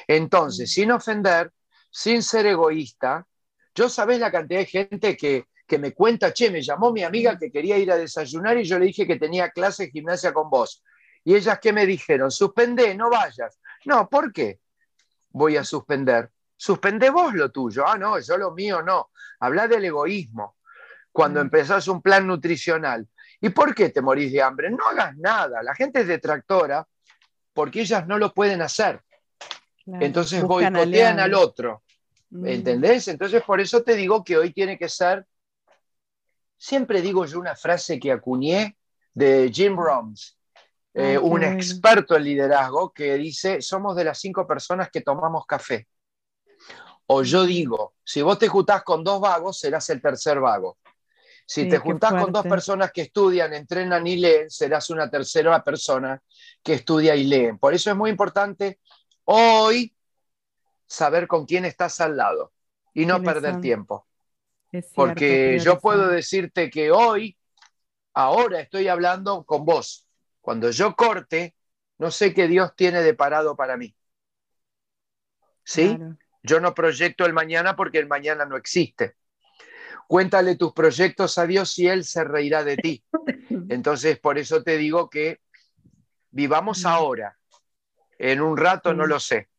Entonces, 0.07 0.71
sin 0.71 0.91
ofender, 0.91 1.51
sin 1.89 2.23
ser 2.23 2.45
egoísta, 2.45 3.27
yo 3.73 3.89
sabés 3.89 4.19
la 4.19 4.31
cantidad 4.31 4.59
de 4.59 4.65
gente 4.65 5.17
que, 5.17 5.45
que 5.67 5.79
me 5.79 5.93
cuenta, 5.93 6.33
che, 6.33 6.51
me 6.51 6.61
llamó 6.61 6.91
mi 6.91 7.03
amiga 7.03 7.37
que 7.37 7.51
quería 7.51 7.77
ir 7.77 7.91
a 7.91 7.97
desayunar 7.97 8.57
y 8.57 8.63
yo 8.63 8.77
le 8.77 8.85
dije 8.85 9.07
que 9.07 9.17
tenía 9.17 9.49
clase 9.49 9.85
de 9.85 9.91
gimnasia 9.91 10.33
con 10.33 10.49
vos. 10.49 10.83
Y 11.23 11.35
ellas 11.35 11.59
que 11.59 11.71
me 11.71 11.85
dijeron, 11.85 12.31
suspende, 12.31 12.93
no 12.95 13.09
vayas. 13.09 13.59
No, 13.85 14.09
¿por 14.09 14.33
qué 14.33 14.59
voy 15.29 15.57
a 15.57 15.63
suspender? 15.63 16.29
Suspende 16.57 17.09
vos 17.09 17.33
lo 17.33 17.51
tuyo. 17.51 17.87
Ah, 17.87 17.97
no, 17.97 18.19
yo 18.19 18.37
lo 18.37 18.51
mío 18.51 18.81
no. 18.81 19.11
Habla 19.39 19.67
del 19.67 19.85
egoísmo. 19.85 20.57
Cuando 21.11 21.39
mm. 21.39 21.43
empezás 21.43 21.87
un 21.87 22.01
plan 22.01 22.25
nutricional. 22.27 23.07
¿Y 23.39 23.49
por 23.49 23.73
qué 23.73 23.89
te 23.89 24.01
morís 24.01 24.31
de 24.31 24.41
hambre? 24.41 24.69
No 24.69 24.87
hagas 24.87 25.15
nada. 25.17 25.63
La 25.63 25.73
gente 25.73 26.01
es 26.01 26.07
detractora 26.07 26.87
porque 27.53 27.81
ellas 27.81 28.05
no 28.07 28.17
lo 28.17 28.33
pueden 28.33 28.61
hacer. 28.61 29.01
Entonces 29.85 30.43
boicotean 30.43 31.19
al 31.19 31.33
otro. 31.33 31.83
¿Entendés? 32.31 33.07
Entonces 33.07 33.43
por 33.43 33.59
eso 33.59 33.83
te 33.83 33.95
digo 33.95 34.23
que 34.23 34.37
hoy 34.37 34.53
tiene 34.53 34.77
que 34.77 34.87
ser, 34.87 35.25
siempre 36.57 37.01
digo 37.01 37.25
yo 37.25 37.39
una 37.39 37.55
frase 37.55 37.99
que 37.99 38.11
acuñé 38.11 38.77
de 39.13 39.51
Jim 39.53 39.75
Rohns, 39.75 40.37
eh, 40.93 41.17
un 41.17 41.43
experto 41.43 42.15
en 42.15 42.23
liderazgo 42.23 42.91
que 42.93 43.15
dice, 43.15 43.61
somos 43.61 43.95
de 43.95 44.05
las 44.05 44.19
cinco 44.19 44.47
personas 44.47 44.89
que 44.89 45.01
tomamos 45.01 45.45
café. 45.45 45.87
O 47.07 47.23
yo 47.23 47.45
digo, 47.45 47.95
si 48.03 48.21
vos 48.21 48.39
te 48.39 48.47
juntás 48.47 48.83
con 48.83 49.03
dos 49.03 49.19
vagos, 49.19 49.59
serás 49.59 49.89
el 49.89 50.01
tercer 50.01 50.39
vago. 50.39 50.77
Si 51.45 51.67
te 51.67 51.79
juntás 51.79 52.13
con 52.13 52.31
dos 52.31 52.45
personas 52.45 52.91
que 52.93 53.01
estudian, 53.01 53.53
entrenan 53.53 54.07
y 54.07 54.15
leen, 54.15 54.49
serás 54.49 54.89
una 54.89 55.09
tercera 55.09 55.61
persona 55.61 56.21
que 56.63 56.75
estudia 56.75 57.13
y 57.13 57.25
lee. 57.25 57.51
Por 57.59 57.73
eso 57.73 57.89
es 57.89 57.97
muy 57.97 58.09
importante 58.09 58.79
hoy 59.25 59.93
saber 60.91 61.25
con 61.27 61.45
quién 61.45 61.63
estás 61.63 62.01
al 62.01 62.17
lado 62.17 62.51
y 62.93 63.05
no 63.05 63.23
perder 63.23 63.61
tiempo. 63.61 64.07
Porque 64.93 65.57
yo 65.59 65.79
puedo 65.79 66.09
decirte 66.09 66.69
que 66.69 66.91
hoy, 66.91 67.37
ahora 68.13 68.59
estoy 68.59 68.89
hablando 68.89 69.45
con 69.45 69.63
vos, 69.63 70.05
cuando 70.41 70.69
yo 70.69 70.93
corte, 70.95 71.55
no 71.97 72.11
sé 72.11 72.33
qué 72.33 72.47
Dios 72.47 72.75
tiene 72.75 73.01
de 73.03 73.13
parado 73.13 73.55
para 73.55 73.77
mí. 73.77 73.95
¿Sí? 75.63 75.97
Yo 76.43 76.59
no 76.59 76.73
proyecto 76.73 77.25
el 77.25 77.33
mañana 77.33 77.75
porque 77.77 77.99
el 77.99 78.07
mañana 78.07 78.45
no 78.45 78.57
existe. 78.57 79.15
Cuéntale 80.07 80.57
tus 80.57 80.73
proyectos 80.73 81.37
a 81.37 81.45
Dios 81.45 81.77
y 81.79 81.87
Él 81.87 82.03
se 82.03 82.25
reirá 82.25 82.65
de 82.65 82.75
ti. 82.75 83.03
Entonces, 83.69 84.19
por 84.19 84.37
eso 84.37 84.61
te 84.61 84.77
digo 84.77 85.09
que 85.09 85.39
vivamos 86.31 86.85
ahora. 86.85 87.37
En 88.17 88.41
un 88.41 88.57
rato 88.57 88.93
no 88.93 89.05
lo 89.05 89.19
sé. 89.19 89.50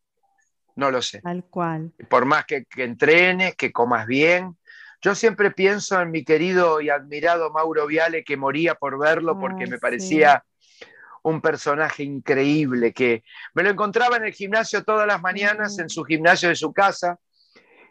No 0.76 0.90
lo 0.90 1.02
sé. 1.02 1.20
Tal 1.20 1.44
cual. 1.44 1.92
Por 2.08 2.24
más 2.24 2.44
que, 2.46 2.64
que 2.64 2.84
entrenes, 2.84 3.56
que 3.56 3.72
comas 3.72 4.06
bien, 4.06 4.56
yo 5.02 5.16
siempre 5.16 5.50
pienso 5.50 6.00
en 6.00 6.12
mi 6.12 6.24
querido 6.24 6.80
y 6.80 6.88
admirado 6.88 7.50
Mauro 7.50 7.88
Viale, 7.88 8.22
que 8.22 8.36
moría 8.36 8.76
por 8.76 8.98
verlo 8.98 9.38
porque 9.38 9.66
me 9.66 9.78
parecía 9.78 10.44
un 11.24 11.40
personaje 11.40 12.04
increíble 12.04 12.92
que 12.92 13.24
me 13.54 13.64
lo 13.64 13.70
encontraba 13.70 14.16
en 14.16 14.24
el 14.24 14.32
gimnasio 14.32 14.84
todas 14.84 15.06
las 15.06 15.20
mañanas, 15.20 15.78
en 15.80 15.88
su 15.88 16.04
gimnasio 16.04 16.48
de 16.48 16.56
su 16.56 16.72
casa, 16.72 17.18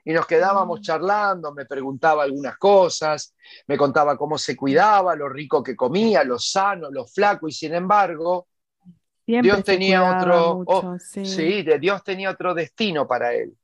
y 0.03 0.13
nos 0.13 0.25
quedábamos 0.25 0.81
charlando, 0.81 1.53
me 1.53 1.65
preguntaba 1.65 2.23
algunas 2.23 2.57
cosas, 2.57 3.35
me 3.67 3.77
contaba 3.77 4.17
cómo 4.17 4.37
se 4.37 4.55
cuidaba, 4.55 5.15
lo 5.15 5.29
rico 5.29 5.61
que 5.61 5.75
comía, 5.75 6.23
lo 6.23 6.39
sano, 6.39 6.89
lo 6.89 7.05
flaco, 7.05 7.47
y 7.47 7.51
sin 7.51 7.73
embargo, 7.73 8.47
Dios 9.25 9.63
tenía 9.63 10.17
otro, 10.17 10.63
oh, 10.65 10.97
sí. 10.99 11.63
Dios 11.79 12.03
tenía 12.03 12.29
otro 12.29 12.53
destino 12.53 13.07
para 13.07 13.33
él. 13.33 13.55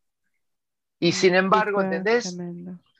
Y 0.99 1.11
sin 1.11 1.35
embargo, 1.35 1.81
¿entendés? 1.81 2.37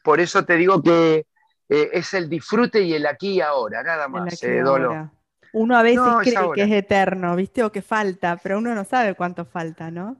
Por 0.03 0.19
eso 0.19 0.45
te 0.45 0.55
digo 0.55 0.81
que 0.81 1.25
eh, 1.69 1.89
es 1.93 2.13
el 2.13 2.29
disfrute 2.29 2.81
y 2.81 2.93
el 2.93 3.05
aquí 3.05 3.33
y 3.33 3.41
ahora, 3.41 3.83
nada 3.83 4.07
más, 4.07 4.41
eh, 4.43 4.61
Dolo. 4.61 5.11
Uno 5.53 5.77
a 5.77 5.81
veces 5.81 6.01
cree 6.21 6.51
que 6.53 6.63
es 6.63 6.71
eterno, 6.71 7.35
¿viste? 7.35 7.63
O 7.63 7.71
que 7.71 7.81
falta, 7.81 8.37
pero 8.37 8.57
uno 8.57 8.75
no 8.75 8.83
sabe 8.83 9.15
cuánto 9.15 9.45
falta, 9.45 9.89
¿no? 9.89 10.17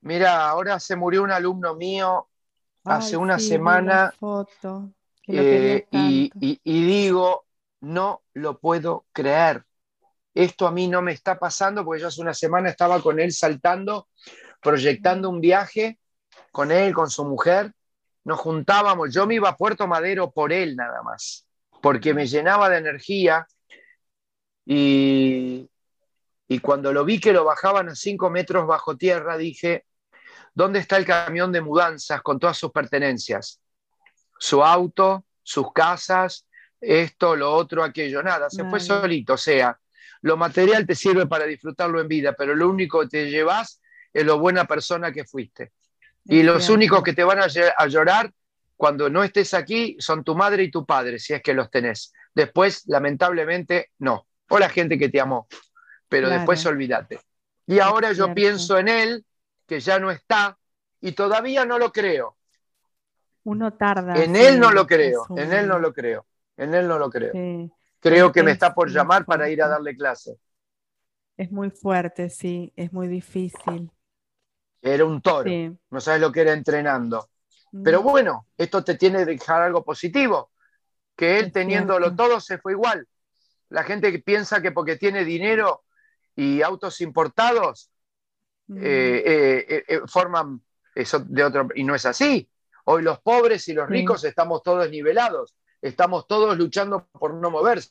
Mira, 0.00 0.48
ahora 0.48 0.78
se 0.78 0.96
murió 0.96 1.22
un 1.22 1.32
alumno 1.32 1.74
mío 1.74 2.28
hace 2.84 3.16
una 3.16 3.38
semana. 3.38 4.12
Foto, 4.18 4.90
eh, 5.26 5.86
y, 5.90 6.30
digo, 6.64 7.44
no 7.80 8.22
lo 8.34 8.58
puedo 8.58 9.04
creer. 9.12 9.64
Esto 10.36 10.66
a 10.66 10.70
mí 10.70 10.86
no 10.86 11.00
me 11.00 11.12
está 11.12 11.38
pasando 11.38 11.82
porque 11.82 12.02
yo 12.02 12.08
hace 12.08 12.20
una 12.20 12.34
semana 12.34 12.68
estaba 12.68 13.00
con 13.00 13.18
él 13.18 13.32
saltando, 13.32 14.08
proyectando 14.60 15.30
un 15.30 15.40
viaje 15.40 15.98
con 16.52 16.70
él, 16.70 16.92
con 16.92 17.08
su 17.08 17.24
mujer. 17.24 17.72
Nos 18.22 18.40
juntábamos, 18.40 19.14
yo 19.14 19.26
me 19.26 19.36
iba 19.36 19.48
a 19.48 19.56
Puerto 19.56 19.86
Madero 19.86 20.30
por 20.30 20.52
él 20.52 20.76
nada 20.76 21.02
más, 21.02 21.46
porque 21.80 22.12
me 22.12 22.26
llenaba 22.26 22.68
de 22.68 22.76
energía 22.76 23.46
y, 24.66 25.70
cuando 26.60 26.92
lo 26.92 27.06
vi 27.06 27.18
que 27.18 27.32
lo 27.32 27.46
bajaban 27.46 27.88
a 27.88 27.94
cinco 27.94 28.28
metros 28.28 28.66
bajo 28.66 28.94
tierra, 28.94 29.38
dije, 29.38 29.86
¿dónde 30.52 30.80
está 30.80 30.98
el 30.98 31.06
camión 31.06 31.50
de 31.50 31.62
mudanzas 31.62 32.20
con 32.20 32.38
todas 32.38 32.58
sus 32.58 32.72
pertenencias? 32.72 33.62
Su 34.38 34.62
auto, 34.62 35.24
sus 35.42 35.72
casas, 35.72 36.46
esto, 36.78 37.36
lo 37.36 37.54
otro, 37.54 37.82
aquello, 37.82 38.22
nada, 38.22 38.50
se 38.50 38.68
fue 38.68 38.80
solito. 38.80 39.32
O 39.32 39.38
sea, 39.38 39.80
lo 40.26 40.36
material 40.36 40.84
te 40.86 40.96
sirve 40.96 41.26
para 41.26 41.44
disfrutarlo 41.44 42.00
en 42.00 42.08
vida, 42.08 42.34
pero 42.36 42.54
lo 42.54 42.68
único 42.68 43.00
que 43.02 43.06
te 43.06 43.30
llevas 43.30 43.80
es 44.12 44.24
lo 44.24 44.40
buena 44.40 44.64
persona 44.64 45.12
que 45.12 45.24
fuiste. 45.24 45.72
y 46.24 46.42
los 46.42 46.68
únicos 46.68 47.04
que 47.04 47.12
te 47.12 47.22
van 47.22 47.38
a, 47.38 47.86
llorar 47.86 48.32
cuando 48.76 49.08
no 49.08 49.22
estés 49.22 49.54
aquí 49.54 49.96
son 50.00 50.24
tu 50.24 50.34
madre 50.34 50.64
y 50.64 50.70
tu 50.72 50.84
padre, 50.84 51.20
si 51.20 51.32
es 51.32 51.42
que 51.42 51.54
los 51.54 51.70
tenés. 51.70 52.12
Después, 52.34 52.82
lamentablemente, 52.86 53.92
no 53.98 54.26
o 54.48 54.58
la 54.58 54.68
gente 54.68 54.98
que 54.98 55.08
te 55.08 55.20
amó, 55.20 55.46
pero 56.08 56.28
después 56.28 56.66
olvídate. 56.66 57.20
Y 57.66 57.78
ahora 57.78 58.12
yo 58.12 58.34
pienso 58.34 58.78
en 58.78 58.88
él, 58.88 59.24
que 59.64 59.78
ya 59.78 60.00
no 60.00 60.10
está, 60.10 60.58
y 61.00 61.12
todavía 61.12 61.64
no 61.64 61.78
lo 61.78 61.92
creo. 61.92 62.36
Uno 63.44 63.74
tarda. 63.74 64.14
En 64.14 64.34
él 64.34 64.58
no 64.58 64.72
lo 64.72 64.88
creo, 64.88 65.24
en 65.36 65.52
él 65.52 65.68
no 65.68 65.78
lo 65.78 65.92
creo, 65.92 66.26
en 66.56 66.74
él 66.74 66.88
no 66.88 66.98
lo 66.98 67.10
creo. 67.10 67.32
Creo 68.00 68.32
que 68.32 68.42
me 68.42 68.52
está 68.52 68.74
por 68.74 68.90
llamar 68.90 69.24
para 69.24 69.48
ir 69.48 69.62
a 69.62 69.68
darle 69.68 69.96
clase. 69.96 70.38
Es 71.36 71.50
muy 71.50 71.70
fuerte, 71.70 72.30
sí, 72.30 72.72
es 72.76 72.92
muy 72.92 73.08
difícil. 73.08 73.90
Era 74.80 75.04
un 75.04 75.20
toro, 75.20 75.50
no 75.90 76.00
sabes 76.00 76.20
lo 76.20 76.32
que 76.32 76.42
era 76.42 76.52
entrenando. 76.52 77.28
Pero 77.84 78.00
mm. 78.00 78.04
bueno, 78.04 78.46
esto 78.56 78.84
te 78.84 78.94
tiene 78.94 79.18
que 79.18 79.32
dejar 79.32 79.62
algo 79.62 79.84
positivo, 79.84 80.50
que 81.14 81.38
él 81.38 81.52
teniéndolo 81.52 82.14
todo 82.14 82.40
se 82.40 82.58
fue 82.58 82.72
igual. 82.72 83.06
La 83.68 83.82
gente 83.82 84.12
que 84.12 84.20
piensa 84.20 84.62
que 84.62 84.72
porque 84.72 84.96
tiene 84.96 85.24
dinero 85.24 85.84
y 86.34 86.62
autos 86.62 87.00
importados 87.00 87.90
mm. 88.68 88.78
eh, 88.78 89.22
eh, 89.26 89.84
eh, 89.88 90.00
forman 90.06 90.62
eso 90.94 91.18
de 91.20 91.44
otro, 91.44 91.68
y 91.74 91.84
no 91.84 91.94
es 91.94 92.06
así. 92.06 92.48
Hoy 92.84 93.02
los 93.02 93.20
pobres 93.20 93.66
y 93.68 93.74
los 93.74 93.88
ricos 93.88 94.22
estamos 94.24 94.62
todos 94.62 94.88
nivelados, 94.88 95.56
estamos 95.80 96.26
todos 96.26 96.56
luchando 96.56 97.06
por 97.12 97.34
no 97.34 97.50
moverse. 97.50 97.90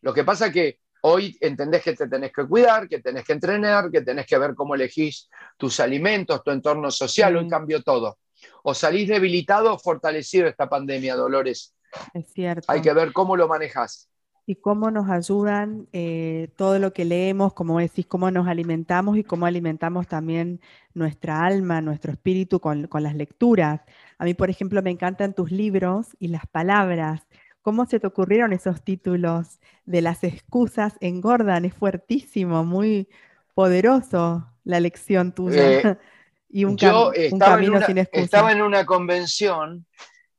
Lo 0.00 0.14
que 0.14 0.24
pasa 0.24 0.46
es 0.46 0.52
que 0.52 0.80
hoy 1.02 1.36
entendés 1.40 1.82
que 1.82 1.94
te 1.94 2.08
tenés 2.08 2.32
que 2.32 2.46
cuidar, 2.46 2.88
que 2.88 3.00
tenés 3.00 3.24
que 3.24 3.32
entrenar, 3.32 3.90
que 3.90 4.02
tenés 4.02 4.26
que 4.26 4.38
ver 4.38 4.54
cómo 4.54 4.74
elegís 4.74 5.28
tus 5.56 5.80
alimentos, 5.80 6.42
tu 6.42 6.50
entorno 6.50 6.90
social, 6.90 7.36
hoy 7.36 7.48
cambió 7.48 7.82
todo. 7.82 8.18
O 8.62 8.74
salís 8.74 9.08
debilitado 9.08 9.74
o 9.74 9.78
fortalecido 9.78 10.46
esta 10.46 10.68
pandemia, 10.68 11.16
Dolores. 11.16 11.74
Es 12.14 12.32
cierto. 12.32 12.64
Hay 12.68 12.80
que 12.82 12.92
ver 12.92 13.12
cómo 13.12 13.36
lo 13.36 13.48
manejas. 13.48 14.08
Y 14.50 14.56
cómo 14.56 14.90
nos 14.90 15.10
ayudan 15.10 15.88
eh, 15.92 16.48
todo 16.56 16.78
lo 16.78 16.94
que 16.94 17.04
leemos, 17.04 17.52
como 17.52 17.78
decís, 17.80 18.06
cómo 18.06 18.30
nos 18.30 18.48
alimentamos 18.48 19.18
y 19.18 19.22
cómo 19.22 19.44
alimentamos 19.44 20.08
también 20.08 20.62
nuestra 20.94 21.44
alma, 21.44 21.82
nuestro 21.82 22.12
espíritu 22.12 22.58
con, 22.58 22.86
con 22.86 23.02
las 23.02 23.14
lecturas. 23.14 23.82
A 24.16 24.24
mí, 24.24 24.32
por 24.32 24.48
ejemplo, 24.48 24.80
me 24.82 24.90
encantan 24.90 25.34
tus 25.34 25.50
libros 25.52 26.16
y 26.18 26.28
las 26.28 26.46
palabras. 26.46 27.26
¿Cómo 27.60 27.84
se 27.84 28.00
te 28.00 28.06
ocurrieron 28.06 28.54
esos 28.54 28.80
títulos 28.82 29.60
de 29.84 30.00
las 30.00 30.24
excusas 30.24 30.94
engordan? 31.02 31.66
Es 31.66 31.74
fuertísimo, 31.74 32.64
muy 32.64 33.06
poderoso 33.54 34.48
la 34.64 34.80
lección 34.80 35.32
tuya. 35.32 35.80
Eh, 35.80 35.96
y 36.48 36.64
un, 36.64 36.78
yo 36.78 37.12
cam- 37.12 37.32
un 37.34 37.38
camino 37.38 37.76
una, 37.76 37.84
sin 37.86 37.98
excusas. 37.98 38.24
estaba 38.24 38.52
en 38.52 38.62
una 38.62 38.86
convención 38.86 39.84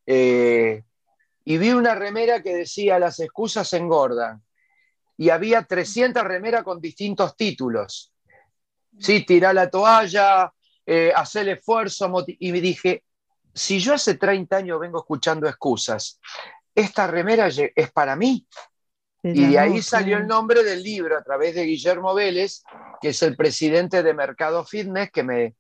eh, 0.07 0.81
y 1.49 1.57
vi 1.57 1.71
una 1.71 1.95
remera 1.95 2.43
que 2.43 2.53
decía 2.53 2.99
las 2.99 3.19
excusas 3.19 3.73
engordan. 3.73 4.43
Y 5.17 5.31
había 5.31 5.63
300 5.63 6.23
remeras 6.23 6.61
con 6.61 6.79
distintos 6.79 7.35
títulos. 7.35 8.13
Sí, 8.99 9.25
tirar 9.25 9.55
la 9.55 9.67
toalla, 9.67 10.53
eh, 10.85 11.11
hacer 11.15 11.47
el 11.47 11.57
esfuerzo. 11.57 12.23
Y 12.27 12.51
me 12.51 12.61
dije, 12.61 13.03
si 13.51 13.79
yo 13.79 13.95
hace 13.95 14.13
30 14.13 14.57
años 14.57 14.79
vengo 14.79 14.99
escuchando 14.99 15.47
excusas, 15.47 16.19
esta 16.75 17.07
remera 17.07 17.47
es 17.47 17.91
para 17.93 18.15
mí. 18.15 18.45
Y 19.23 19.47
de 19.47 19.57
ahí 19.57 19.81
salió 19.81 20.17
el 20.17 20.27
nombre 20.27 20.63
del 20.63 20.83
libro 20.83 21.17
a 21.17 21.23
través 21.23 21.55
de 21.55 21.63
Guillermo 21.63 22.13
Vélez, 22.13 22.61
que 23.01 23.09
es 23.09 23.23
el 23.23 23.35
presidente 23.35 24.03
de 24.03 24.13
Mercado 24.13 24.63
Fitness, 24.63 25.09
que 25.09 25.23
me 25.23 25.55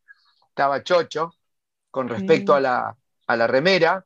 estaba 0.49 0.83
chocho 0.83 1.33
con 1.89 2.07
respecto 2.07 2.53
a, 2.53 2.59
la, 2.59 2.95
a 3.25 3.35
la 3.35 3.47
remera. 3.47 4.05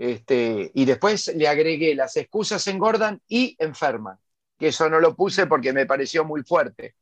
Este, 0.00 0.70
y 0.72 0.86
después 0.86 1.30
le 1.36 1.46
agregué 1.46 1.94
las 1.94 2.16
excusas 2.16 2.66
engordan 2.68 3.20
y 3.28 3.54
enferman, 3.58 4.16
que 4.58 4.68
eso 4.68 4.88
no 4.88 4.98
lo 4.98 5.14
puse 5.14 5.46
porque 5.46 5.74
me 5.74 5.84
pareció 5.84 6.24
muy 6.24 6.42
fuerte. 6.42 6.94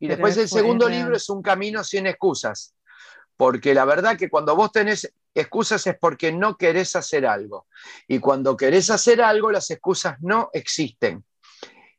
Y 0.00 0.08
Pero 0.08 0.16
después 0.16 0.36
es 0.36 0.42
el 0.42 0.48
segundo 0.48 0.88
real. 0.88 0.98
libro 0.98 1.16
es 1.16 1.30
Un 1.30 1.40
camino 1.40 1.84
sin 1.84 2.08
excusas, 2.08 2.74
porque 3.36 3.74
la 3.74 3.84
verdad 3.84 4.18
que 4.18 4.28
cuando 4.28 4.56
vos 4.56 4.72
tenés 4.72 5.14
excusas 5.32 5.86
es 5.86 5.96
porque 6.00 6.32
no 6.32 6.56
querés 6.56 6.96
hacer 6.96 7.24
algo. 7.24 7.68
Y 8.08 8.18
cuando 8.18 8.56
querés 8.56 8.90
hacer 8.90 9.22
algo, 9.22 9.52
las 9.52 9.70
excusas 9.70 10.16
no 10.20 10.50
existen. 10.52 11.24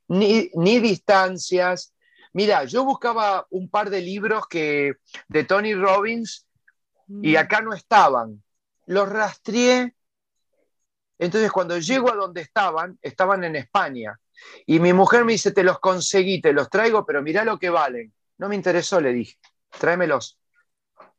Ni, 0.09 0.51
ni 0.55 0.81
distancias. 0.81 1.93
Mira, 2.33 2.65
yo 2.65 2.83
buscaba 2.83 3.47
un 3.49 3.69
par 3.69 3.89
de 3.89 4.01
libros 4.01 4.45
que, 4.49 4.95
de 5.29 5.43
Tony 5.45 5.73
Robbins 5.73 6.45
y 7.07 7.35
Mm, 7.35 7.37
acá 7.37 7.61
no 7.61 7.73
estaban. 7.73 8.43
Los 8.87 9.07
rastreé. 9.07 9.95
Entonces, 11.21 11.51
cuando 11.51 11.77
llego 11.77 12.11
a 12.11 12.15
donde 12.15 12.41
estaban, 12.41 12.97
estaban 12.99 13.43
en 13.43 13.55
España. 13.55 14.19
Y 14.65 14.79
mi 14.79 14.91
mujer 14.91 15.23
me 15.23 15.33
dice, 15.33 15.51
te 15.51 15.63
los 15.63 15.77
conseguí, 15.79 16.41
te 16.41 16.51
los 16.51 16.67
traigo, 16.67 17.05
pero 17.05 17.21
mirá 17.21 17.45
lo 17.45 17.59
que 17.59 17.69
valen. 17.69 18.11
No 18.39 18.49
me 18.49 18.55
interesó, 18.55 18.99
le 18.99 19.13
dije, 19.13 19.37
tráemelos. 19.69 20.39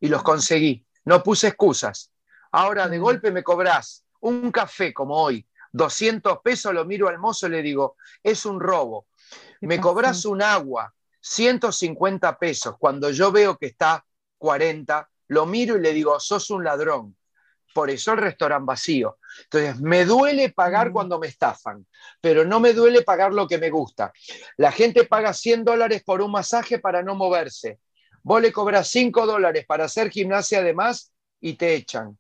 Y 0.01 0.09
los 0.09 0.25
conseguí. 0.25 0.85
No 1.05 1.23
puse 1.23 1.47
excusas. 1.47 2.11
Ahora 2.51 2.89
de 2.89 2.99
golpe 2.99 3.31
me 3.31 3.45
cobrás 3.45 4.05
un 4.19 4.51
café 4.51 4.93
como 4.93 5.15
hoy, 5.15 5.47
200 5.71 6.41
pesos, 6.43 6.75
lo 6.75 6.85
miro 6.85 7.09
al 7.09 7.21
mozo 7.21 7.47
y 7.47 7.51
le 7.51 7.63
digo, 7.63 7.95
es 8.25 8.45
un 8.45 8.59
robo. 8.59 9.07
¿qué 9.61 9.69
Me 9.69 9.81
cobras 9.81 10.25
un 10.25 10.43
agua, 10.43 10.93
150 11.21 12.41
pesos. 12.41 12.75
Cuando 12.77 13.09
yo 13.11 13.31
veo 13.31 13.57
que 13.57 13.67
está 13.67 14.05
40, 14.39 15.09
lo 15.29 15.47
miro 15.47 15.77
y 15.77 15.81
le 15.81 15.93
digo, 15.93 16.19
sos 16.19 16.51
un 16.51 16.65
ladrón. 16.65 17.17
Por 17.75 17.91
eso 17.91 18.13
el 18.13 18.19
restaurante 18.19 18.67
vacío. 18.67 19.19
Entonces, 19.45 19.81
me 19.81 20.05
duele 20.05 20.51
pagar 20.51 20.91
Mm. 20.91 20.93
cuando 20.93 21.19
me 21.19 21.27
estafan, 21.29 21.87
pero 22.21 22.45
no 22.45 22.61
me 22.61 22.73
duele 22.73 23.03
pagar 23.03 23.33
lo 23.33 23.47
que 23.49 23.59
me 23.59 23.71
gusta. 23.71 24.13
La 24.57 24.73
gente 24.73 25.05
paga 25.05 25.33
100 25.33 25.65
dólares 25.65 26.03
por 26.05 26.21
un 26.23 26.31
masaje 26.33 26.79
para 26.79 27.03
no 27.03 27.15
moverse. 27.15 27.79
Vos 28.23 28.41
le 28.43 28.53
cobras 28.53 28.89
5 28.89 29.27
dólares 29.27 29.65
para 29.67 29.85
hacer 29.85 30.11
gimnasia 30.11 30.59
además 30.61 31.13
y 31.41 31.55
te 31.55 31.75
echan. 31.75 32.19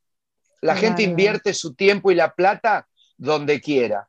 La 0.62 0.76
gente 0.76 1.02
invierte 1.02 1.54
su 1.54 1.74
tiempo 1.74 2.10
y 2.10 2.14
la 2.16 2.34
plata 2.34 2.88
donde 3.18 3.60
quiera. 3.60 4.08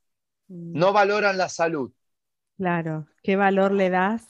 Mm, 0.50 0.74
No 0.74 0.94
valoran 0.94 1.38
la 1.38 1.50
salud. 1.50 1.92
Claro, 2.58 3.08
¿qué 3.24 3.36
valor 3.36 3.72
le 3.72 3.90
das 3.90 4.28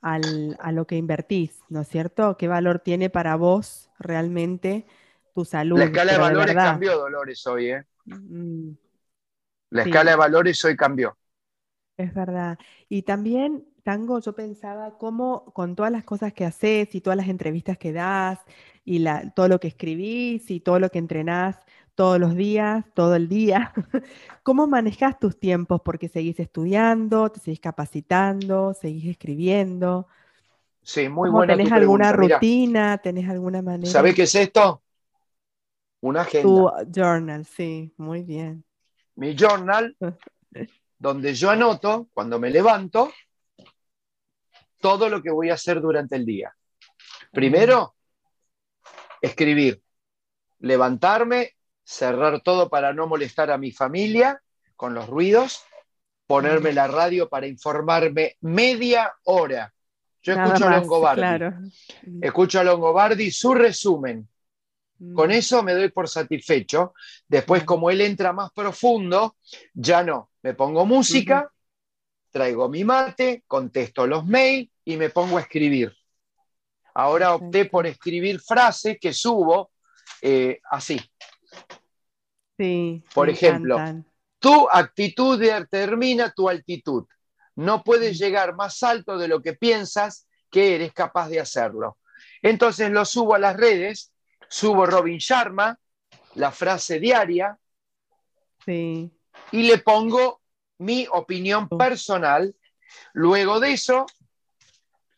al- 0.00 0.56
a 0.60 0.72
lo 0.72 0.86
que 0.86 0.96
invertís, 0.96 1.64
¿no 1.68 1.80
es 1.82 1.88
cierto? 1.88 2.36
¿Qué 2.36 2.48
valor 2.48 2.78
tiene 2.80 3.10
para 3.10 3.36
vos 3.36 3.90
realmente 3.98 4.86
tu 5.34 5.44
salud? 5.44 5.72
La 5.72 5.84
escala 5.86 6.12
de 6.12 6.18
valores 6.18 6.58
cambió, 6.58 6.98
Dolores, 6.98 7.46
hoy. 7.46 7.70
¿eh? 7.70 7.84
Mm, 8.06 8.74
La 9.70 9.84
Sí. 9.84 9.84
escala 9.84 10.10
de 10.10 10.16
valores 10.18 10.62
hoy 10.66 10.76
cambió. 10.76 11.16
Es 11.96 12.14
verdad. 12.14 12.58
Y 12.88 13.02
también, 13.02 13.64
Tango, 13.82 14.20
yo 14.20 14.34
pensaba 14.34 14.98
cómo 14.98 15.46
con 15.52 15.74
todas 15.74 15.90
las 15.90 16.04
cosas 16.04 16.32
que 16.32 16.44
haces 16.44 16.94
y 16.94 17.00
todas 17.00 17.16
las 17.16 17.28
entrevistas 17.28 17.76
que 17.78 17.92
das 17.92 18.38
y 18.84 19.00
la- 19.00 19.30
todo 19.34 19.48
lo 19.48 19.58
que 19.60 19.68
escribís 19.68 20.50
y 20.50 20.60
todo 20.60 20.78
lo 20.78 20.90
que 20.90 20.98
entrenás 20.98 21.58
todos 21.96 22.20
los 22.20 22.36
días, 22.36 22.84
todo 22.94 23.16
el 23.16 23.28
día, 23.28 23.72
¿cómo 24.44 24.68
manejás 24.68 25.18
tus 25.18 25.38
tiempos? 25.40 25.80
Porque 25.84 26.08
seguís 26.08 26.38
estudiando, 26.38 27.28
te 27.30 27.40
seguís 27.40 27.58
capacitando, 27.60 28.72
seguís 28.74 29.06
escribiendo. 29.06 30.06
Sí, 30.82 31.08
muy 31.08 31.30
¿Cómo 31.30 31.44
buena 31.44 31.56
tenés 31.56 31.70
tu 31.70 31.72
alguna 31.72 32.10
pregunta. 32.10 32.12
Rutina? 32.12 32.98
¿Tenés 32.98 33.28
alguna 33.28 33.62
manera? 33.62 34.04
¿Sabés 34.04 34.14
qué 34.14 34.22
es 34.24 34.34
esto? 34.34 34.82
Una 36.00 36.22
agenda. 36.22 36.82
Tu 36.84 37.00
journal, 37.00 37.44
sí, 37.44 37.92
muy 37.96 38.22
bien. 38.22 38.64
Mi 39.16 39.34
journal, 39.34 39.96
donde 40.98 41.34
yo 41.34 41.50
anoto, 41.50 42.08
cuando 42.14 42.38
me 42.38 42.50
levanto, 42.50 43.12
todo 44.80 45.08
lo 45.08 45.22
que 45.22 45.30
voy 45.30 45.50
a 45.50 45.54
hacer 45.54 45.80
durante 45.80 46.16
el 46.16 46.24
día. 46.24 46.54
Primero, 47.32 47.94
escribir, 49.20 49.82
levantarme, 50.60 51.56
cerrar 51.82 52.40
todo 52.42 52.68
para 52.68 52.92
no 52.92 53.06
molestar 53.06 53.50
a 53.50 53.58
mi 53.58 53.72
familia 53.72 54.40
con 54.76 54.94
los 54.94 55.08
ruidos, 55.08 55.64
ponerme 56.26 56.72
la 56.72 56.86
radio 56.86 57.28
para 57.28 57.46
informarme 57.46 58.36
media 58.40 59.12
hora. 59.24 59.72
Yo 60.22 60.36
Nada 60.36 60.48
escucho 60.48 60.68
a 60.68 60.76
Longobardi, 60.76 61.20
claro. 61.20 61.58
escucho 62.20 62.60
a 62.60 62.64
Longobardi 62.64 63.30
su 63.30 63.54
resumen. 63.54 64.28
Con 65.12 65.30
Mm, 65.30 65.32
eso 65.32 65.62
me 65.62 65.74
doy 65.74 65.90
por 65.90 66.08
satisfecho. 66.08 66.94
Después, 67.26 67.64
como 67.64 67.90
él 67.90 68.00
entra 68.00 68.32
más 68.32 68.50
profundo, 68.52 69.36
ya 69.74 70.02
no. 70.02 70.30
Me 70.42 70.54
pongo 70.54 70.86
música, 70.86 71.50
traigo 72.30 72.68
mi 72.68 72.84
mate, 72.84 73.44
contesto 73.46 74.06
los 74.06 74.26
mails 74.26 74.70
y 74.84 74.96
me 74.96 75.10
pongo 75.10 75.38
a 75.38 75.42
escribir. 75.42 75.94
Ahora 76.94 77.34
opté 77.34 77.66
por 77.66 77.86
escribir 77.86 78.40
frases 78.40 78.98
que 79.00 79.12
subo 79.12 79.70
eh, 80.20 80.60
así. 80.70 81.00
Sí, 82.56 83.02
Por 83.14 83.28
ejemplo, 83.30 83.76
encantan. 83.76 84.06
Tu 84.40 84.68
actitud 84.70 85.38
determina 85.38 86.32
tu 86.32 86.48
altitud. 86.48 87.06
No 87.56 87.82
puedes 87.82 88.16
Mm. 88.16 88.22
llegar 88.22 88.54
más 88.54 88.82
alto 88.82 89.18
de 89.18 89.28
lo 89.28 89.42
que 89.42 89.54
piensas 89.54 90.28
que 90.50 90.74
eres 90.76 90.92
capaz 90.92 91.28
de 91.28 91.40
hacerlo. 91.40 91.98
Entonces 92.42 92.90
lo 92.90 93.04
subo 93.04 93.34
a 93.34 93.38
las 93.38 93.56
redes, 93.56 94.12
subo 94.48 94.86
Robin 94.86 95.18
Sharma, 95.18 95.78
la 96.34 96.50
frase 96.50 96.98
diaria, 96.98 97.56
Sí. 98.64 99.10
y 99.52 99.62
le 99.62 99.78
pongo 99.78 100.40
mi 100.78 101.06
opinión 101.10 101.66
Oh. 101.70 101.78
personal. 101.78 102.54
Luego 103.12 103.60
de 103.60 103.72
eso, 103.72 104.06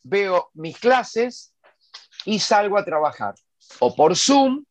veo 0.03 0.51
mis 0.55 0.79
clases 0.79 1.55
y 2.25 2.39
salgo 2.39 2.79
a 2.79 2.85
trabajar, 2.85 3.35
o 3.81 3.95
por 3.95 4.17
Zoom, 4.17 4.65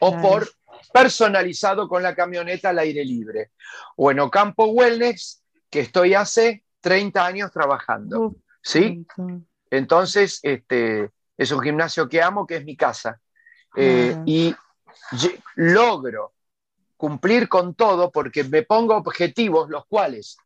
o 0.00 0.10
Claro. 0.10 0.28
por 0.28 0.50
personalizado 0.92 1.88
con 1.88 2.02
la 2.02 2.14
camioneta 2.14 2.70
al 2.70 2.78
aire 2.78 3.04
libre, 3.04 3.52
o 3.96 4.10
en 4.10 4.20
Ocampo 4.20 4.66
Wellness, 4.66 5.42
que 5.68 5.80
estoy 5.80 6.14
hace 6.14 6.64
30 6.80 7.24
años 7.26 7.52
trabajando. 7.52 8.34
¿sí? 8.62 9.06
Entonces, 9.70 10.40
este, 10.42 11.10
es 11.36 11.50
un 11.52 11.60
gimnasio 11.62 12.08
que 12.08 12.20
amo, 12.22 12.46
que 12.46 12.56
es 12.56 12.64
mi 12.64 12.76
casa. 12.76 13.20
Eh, 13.76 14.10
Claro. 14.10 14.22
y 14.26 14.54
logro 15.56 16.32
cumplir 16.96 17.48
con 17.48 17.74
todo 17.74 18.10
porque 18.10 18.44
me 18.44 18.62
pongo 18.62 18.96
objetivos, 18.96 19.70
los 19.70 19.86
cuales 19.86 20.36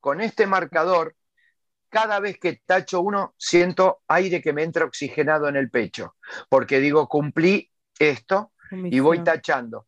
con 0.00 0.20
este 0.20 0.46
marcador, 0.46 1.14
cada 1.88 2.20
vez 2.20 2.38
que 2.38 2.60
tacho 2.64 3.00
uno, 3.00 3.34
siento 3.36 4.00
aire 4.08 4.40
que 4.40 4.52
me 4.52 4.62
entra 4.62 4.84
oxigenado 4.84 5.48
en 5.48 5.56
el 5.56 5.70
pecho, 5.70 6.14
porque 6.48 6.80
digo, 6.80 7.08
cumplí 7.08 7.70
esto 7.98 8.52
y 8.70 9.00
voy 9.00 9.20
tachando. 9.20 9.86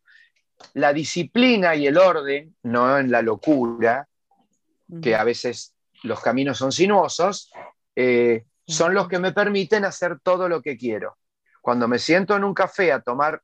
La 0.75 0.93
disciplina 0.93 1.75
y 1.75 1.87
el 1.87 1.99
orden, 1.99 2.57
no 2.65 2.99
en 2.99 3.11
la 3.11 3.23
locura, 3.23 4.09
que 5.03 5.15
a 5.15 5.25
veces 5.25 5.75
los 6.03 6.21
caminos 6.21 6.59
son 6.59 6.73
sinuosos, 6.73 7.53
eh, 7.95 8.45
son 8.67 8.95
los 8.95 9.09
que 9.09 9.19
me 9.19 9.33
permiten 9.33 9.85
hacer 9.85 10.21
todo 10.21 10.49
lo 10.49 10.63
que 10.63 10.77
quiero. 10.77 11.17
Cuando 11.69 11.87
me 11.87 11.99
siento 11.99 12.35
en 12.35 12.45
un 12.45 12.55
café 12.55 12.93
a 12.93 13.03
tomar 13.03 13.43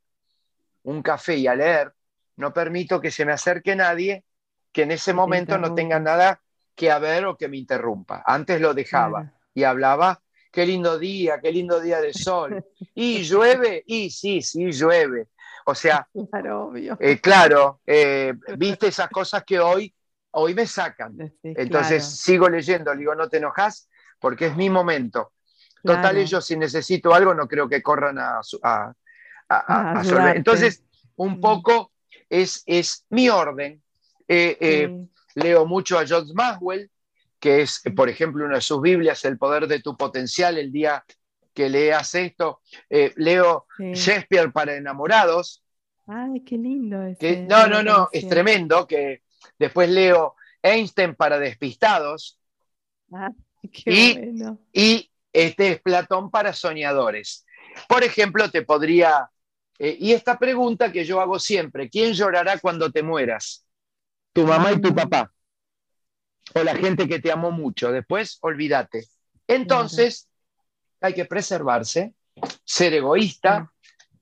un 0.85 1.03
café 1.03 1.37
y 1.37 1.47
a 1.47 1.55
leer, 1.55 1.93
no 2.37 2.55
permito 2.55 2.99
que 2.99 3.11
se 3.11 3.27
me 3.27 3.33
acerque 3.33 3.77
nadie 3.77 4.25
que 4.73 4.85
en 4.85 4.93
ese 4.93 5.13
momento 5.13 5.59
no 5.59 5.75
tenga 5.75 6.01
nada 6.01 6.41
que 6.75 6.91
haber 6.91 7.27
o 7.27 7.37
que 7.37 7.49
me 7.49 7.59
interrumpa. 7.59 8.23
Antes 8.25 8.63
lo 8.63 8.73
dejaba 8.73 9.31
y 9.53 9.65
hablaba, 9.65 10.23
qué 10.51 10.65
lindo 10.65 10.99
día, 10.99 11.39
qué 11.39 11.53
lindo 11.53 11.79
día 11.83 12.01
de 12.01 12.15
sol. 12.15 12.65
¿Y 12.95 13.25
llueve? 13.25 13.85
Y 13.87 14.09
sí, 14.09 14.41
sí, 14.41 14.73
llueve. 14.73 15.29
O 15.67 15.75
sea, 15.75 16.09
claro, 16.31 16.73
eh, 16.75 17.21
claro 17.21 17.83
eh, 17.87 18.33
viste 18.57 18.87
esas 18.87 19.11
cosas 19.11 19.45
que 19.45 19.61
hoy, 19.61 19.95
hoy 20.31 20.55
me 20.55 20.67
sacan. 20.67 21.31
Entonces 21.43 22.03
sigo 22.03 22.49
leyendo, 22.49 22.97
digo, 22.97 23.15
no 23.15 23.29
te 23.29 23.37
enojas 23.37 23.87
porque 24.19 24.47
es 24.47 24.57
mi 24.57 24.71
momento. 24.71 25.33
Total, 25.85 26.17
ellos 26.17 26.45
si 26.47 26.57
necesito 26.57 27.13
algo 27.15 27.35
no 27.35 27.47
creo 27.47 27.69
que 27.69 27.83
corran 27.83 28.19
a, 28.19 28.41
a, 28.63 28.95
a, 29.49 30.33
Entonces, 30.35 30.83
un 31.17 31.35
mm. 31.35 31.41
poco 31.41 31.93
es, 32.29 32.63
es 32.67 33.05
mi 33.11 33.29
orden. 33.29 33.83
Eh, 34.27 35.07
leo 35.35 35.67
mucho 35.67 35.99
a 35.99 36.07
George 36.07 36.33
Maxwell, 36.35 36.91
que 37.39 37.63
es, 37.63 37.83
por 37.95 38.09
ejemplo, 38.09 38.47
una 38.47 38.57
de 38.57 38.61
sus 38.63 38.81
Biblias, 38.81 39.25
El 39.25 39.37
poder 39.37 39.67
de 39.67 39.81
tu 39.81 39.97
potencial, 39.97 40.57
el 40.57 40.73
día 40.73 41.05
que 41.53 41.69
leas 41.69 42.15
esto. 42.15 42.61
Eh, 42.91 43.13
leo 43.17 43.67
Shakespeare 43.79 44.51
para 44.53 44.75
enamorados. 44.75 45.63
Ay, 46.07 46.41
qué 46.41 46.57
lindo. 46.57 46.99
no, 47.49 47.67
no, 47.67 47.83
no, 47.83 48.09
es 48.13 48.29
tremendo. 48.29 48.87
Que 48.87 49.23
después 49.59 49.89
leo 49.89 50.35
Einstein 50.63 51.15
para 51.15 51.39
despistados. 51.39 52.39
Ah, 53.13 53.31
qué 53.73 53.91
y, 53.93 54.19
bueno. 54.19 54.59
y 54.73 55.11
este 55.35 55.73
es 55.73 55.83
Platón 55.83 56.31
para 56.31 56.53
soñadores. 56.53 57.45
Por 57.89 58.05
ejemplo, 58.05 58.51
te 58.51 58.63
podría... 58.63 59.29
Eh, 59.79 59.97
y 59.99 60.13
esta 60.13 60.39
pregunta 60.39 60.93
que 60.93 61.05
yo 61.05 61.21
hago 61.21 61.41
siempre, 61.41 61.91
¿quién 61.91 62.13
llorará 62.15 62.59
cuando 62.59 62.93
te 62.93 63.03
mueras? 63.03 63.67
Tu 64.33 64.47
mamá 64.47 64.73
y 64.73 64.81
tu 64.81 64.95
papá. 64.95 65.33
O 66.55 66.63
la 66.63 66.77
gente 66.77 67.09
que 67.09 67.19
te 67.19 67.33
amó 67.33 67.51
mucho. 67.51 67.91
Después, 67.91 68.39
olvídate. 68.43 69.09
Entonces, 69.49 70.29
hay 71.01 71.15
que 71.15 71.25
preservarse, 71.25 72.15
ser 72.65 72.95
egoísta, 72.95 73.73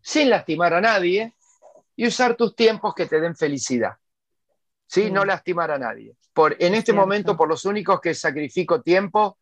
sin 0.01 0.31
lastimar 0.31 0.73
a 0.73 0.81
nadie 0.81 1.35
y 1.95 2.07
usar 2.07 2.37
tus 2.37 2.57
tiempos 2.57 2.95
que 2.95 3.07
te 3.07 3.21
den 3.21 3.37
felicidad. 3.37 3.93
¿Sí? 4.87 5.11
No 5.11 5.27
lastimar 5.27 5.71
a 5.71 5.79
nadie. 5.79 6.17
Por, 6.33 6.57
en 6.59 6.75
este 6.75 6.95
momento, 6.95 7.37
por 7.37 7.49
los 7.49 7.67
únicos 7.67 8.01
que 8.01 8.15
sacrifico 8.15 8.81
tiempo 8.81 9.39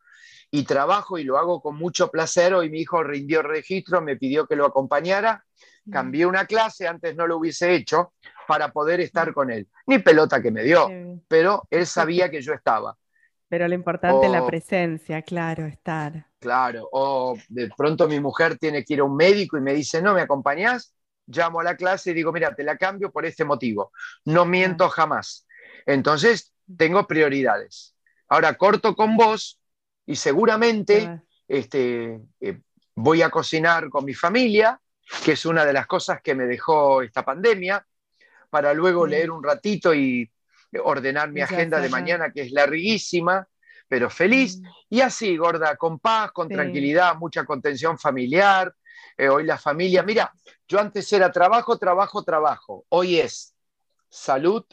y 0.50 0.64
trabajo 0.64 1.18
y 1.18 1.24
lo 1.24 1.38
hago 1.38 1.60
con 1.62 1.76
mucho 1.76 2.10
placer. 2.10 2.54
Hoy 2.54 2.70
mi 2.70 2.80
hijo 2.80 3.02
rindió 3.02 3.42
registro, 3.42 4.00
me 4.00 4.16
pidió 4.16 4.46
que 4.46 4.56
lo 4.56 4.66
acompañara, 4.66 5.44
cambié 5.90 6.26
una 6.26 6.46
clase, 6.46 6.88
antes 6.88 7.16
no 7.16 7.26
lo 7.26 7.38
hubiese 7.38 7.74
hecho, 7.74 8.14
para 8.48 8.72
poder 8.72 9.00
estar 9.00 9.32
con 9.32 9.50
él. 9.50 9.68
Ni 9.86 9.98
pelota 9.98 10.42
que 10.42 10.50
me 10.50 10.62
dio, 10.62 10.88
pero 11.28 11.66
él 11.70 11.86
sabía 11.86 12.30
que 12.30 12.42
yo 12.42 12.52
estaba. 12.52 12.96
Pero 13.48 13.66
lo 13.66 13.74
importante 13.74 14.26
es 14.26 14.32
la 14.32 14.46
presencia, 14.46 15.22
claro, 15.22 15.66
estar. 15.66 16.26
Claro, 16.38 16.88
o 16.92 17.36
de 17.48 17.68
pronto 17.76 18.08
mi 18.08 18.20
mujer 18.20 18.56
tiene 18.56 18.84
que 18.84 18.94
ir 18.94 19.00
a 19.00 19.04
un 19.04 19.16
médico 19.16 19.58
y 19.58 19.60
me 19.60 19.74
dice, 19.74 20.00
no, 20.00 20.14
¿me 20.14 20.22
acompañás? 20.22 20.94
Llamo 21.26 21.60
a 21.60 21.64
la 21.64 21.76
clase 21.76 22.10
y 22.10 22.14
digo, 22.14 22.32
mira, 22.32 22.54
te 22.54 22.64
la 22.64 22.76
cambio 22.76 23.12
por 23.12 23.26
este 23.26 23.44
motivo. 23.44 23.92
No 24.24 24.46
miento 24.46 24.88
jamás. 24.88 25.46
Entonces, 25.84 26.54
tengo 26.76 27.06
prioridades. 27.06 27.96
Ahora, 28.28 28.54
corto 28.54 28.94
con 28.94 29.16
vos 29.16 29.59
y 30.06 30.16
seguramente 30.16 31.20
este, 31.46 32.20
eh, 32.40 32.60
voy 32.94 33.22
a 33.22 33.30
cocinar 33.30 33.88
con 33.88 34.04
mi 34.04 34.14
familia, 34.14 34.80
que 35.24 35.32
es 35.32 35.46
una 35.46 35.64
de 35.64 35.72
las 35.72 35.86
cosas 35.86 36.20
que 36.22 36.34
me 36.34 36.46
dejó 36.46 37.02
esta 37.02 37.24
pandemia, 37.24 37.84
para 38.48 38.74
luego 38.74 39.06
leer 39.06 39.30
un 39.30 39.42
ratito 39.42 39.94
y 39.94 40.30
ordenar 40.82 41.30
mi 41.30 41.40
agenda 41.40 41.80
de 41.80 41.88
mañana, 41.88 42.32
que 42.32 42.42
es 42.42 42.52
larguísima, 42.52 43.46
pero 43.88 44.10
feliz. 44.10 44.60
Y 44.88 45.00
así, 45.00 45.36
gorda, 45.36 45.76
con 45.76 45.98
paz, 45.98 46.32
con 46.32 46.48
tranquilidad, 46.48 47.16
mucha 47.16 47.44
contención 47.44 47.98
familiar. 47.98 48.74
Eh, 49.16 49.28
hoy 49.28 49.44
la 49.44 49.58
familia, 49.58 50.02
mira, 50.02 50.32
yo 50.66 50.80
antes 50.80 51.12
era 51.12 51.30
trabajo, 51.30 51.78
trabajo, 51.78 52.24
trabajo. 52.24 52.84
Hoy 52.88 53.18
es 53.18 53.54
salud, 54.08 54.64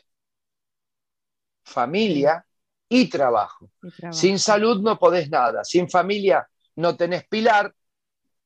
familia 1.63 2.46
y 2.89 3.09
trabajo. 3.09 3.69
Sin 4.11 4.39
salud 4.39 4.81
no 4.81 4.97
podés 4.97 5.29
nada, 5.29 5.63
sin 5.63 5.89
familia 5.89 6.47
no 6.75 6.95
tenés 6.95 7.27
pilar 7.27 7.73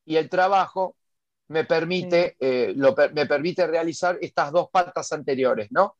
y 0.05 0.15
el 0.15 0.29
trabajo 0.29 0.95
me 1.47 1.65
permite, 1.65 2.37
eh, 2.39 2.73
me 3.13 3.25
permite 3.25 3.67
realizar 3.67 4.17
estas 4.21 4.51
dos 4.51 4.69
patas 4.71 5.11
anteriores, 5.11 5.67
¿no? 5.71 5.97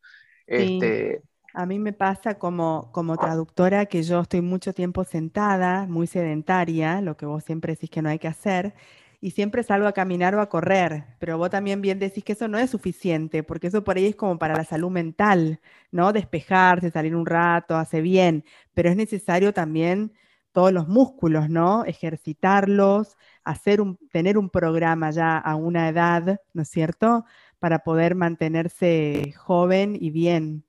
Este, 0.47 1.21
a 1.53 1.65
mí 1.65 1.79
me 1.79 1.93
pasa 1.93 2.35
como, 2.35 2.89
como 2.93 3.17
traductora 3.17 3.85
que 3.85 4.03
yo 4.03 4.21
estoy 4.21 4.41
mucho 4.41 4.73
tiempo 4.73 5.03
sentada, 5.03 5.85
muy 5.87 6.07
sedentaria, 6.07 7.01
lo 7.01 7.17
que 7.17 7.25
vos 7.25 7.43
siempre 7.43 7.73
decís 7.73 7.89
que 7.89 8.01
no 8.01 8.09
hay 8.09 8.19
que 8.19 8.29
hacer, 8.29 8.73
y 9.21 9.31
siempre 9.31 9.61
salgo 9.63 9.87
a 9.87 9.93
caminar 9.93 10.33
o 10.35 10.41
a 10.41 10.49
correr, 10.49 11.05
pero 11.19 11.37
vos 11.37 11.51
también 11.51 11.79
bien 11.79 11.99
decís 11.99 12.23
que 12.23 12.33
eso 12.33 12.47
no 12.47 12.57
es 12.57 12.71
suficiente, 12.71 13.43
porque 13.43 13.67
eso 13.67 13.83
por 13.83 13.97
ahí 13.97 14.07
es 14.07 14.15
como 14.15 14.39
para 14.39 14.55
la 14.55 14.65
salud 14.65 14.89
mental, 14.89 15.61
¿no? 15.91 16.11
Despejarse, 16.11 16.89
salir 16.89 17.15
un 17.15 17.27
rato, 17.27 17.77
hace 17.77 18.01
bien, 18.01 18.43
pero 18.73 18.89
es 18.89 18.95
necesario 18.95 19.53
también 19.53 20.11
todos 20.51 20.73
los 20.73 20.87
músculos, 20.87 21.49
¿no? 21.49 21.85
Ejercitarlos, 21.85 23.15
hacer 23.43 23.79
un, 23.79 23.97
tener 24.11 24.39
un 24.39 24.49
programa 24.49 25.11
ya 25.11 25.37
a 25.37 25.55
una 25.55 25.87
edad, 25.87 26.41
¿no 26.53 26.63
es 26.63 26.69
cierto? 26.69 27.23
Para 27.59 27.79
poder 27.79 28.15
mantenerse 28.15 29.33
joven 29.37 29.95
y 29.99 30.09
bien. 30.09 30.65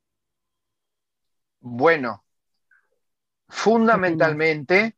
Bueno, 1.60 2.22
fundamentalmente, 3.48 4.94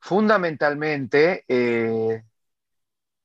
fundamentalmente, 0.00 1.44
eh, 1.48 2.24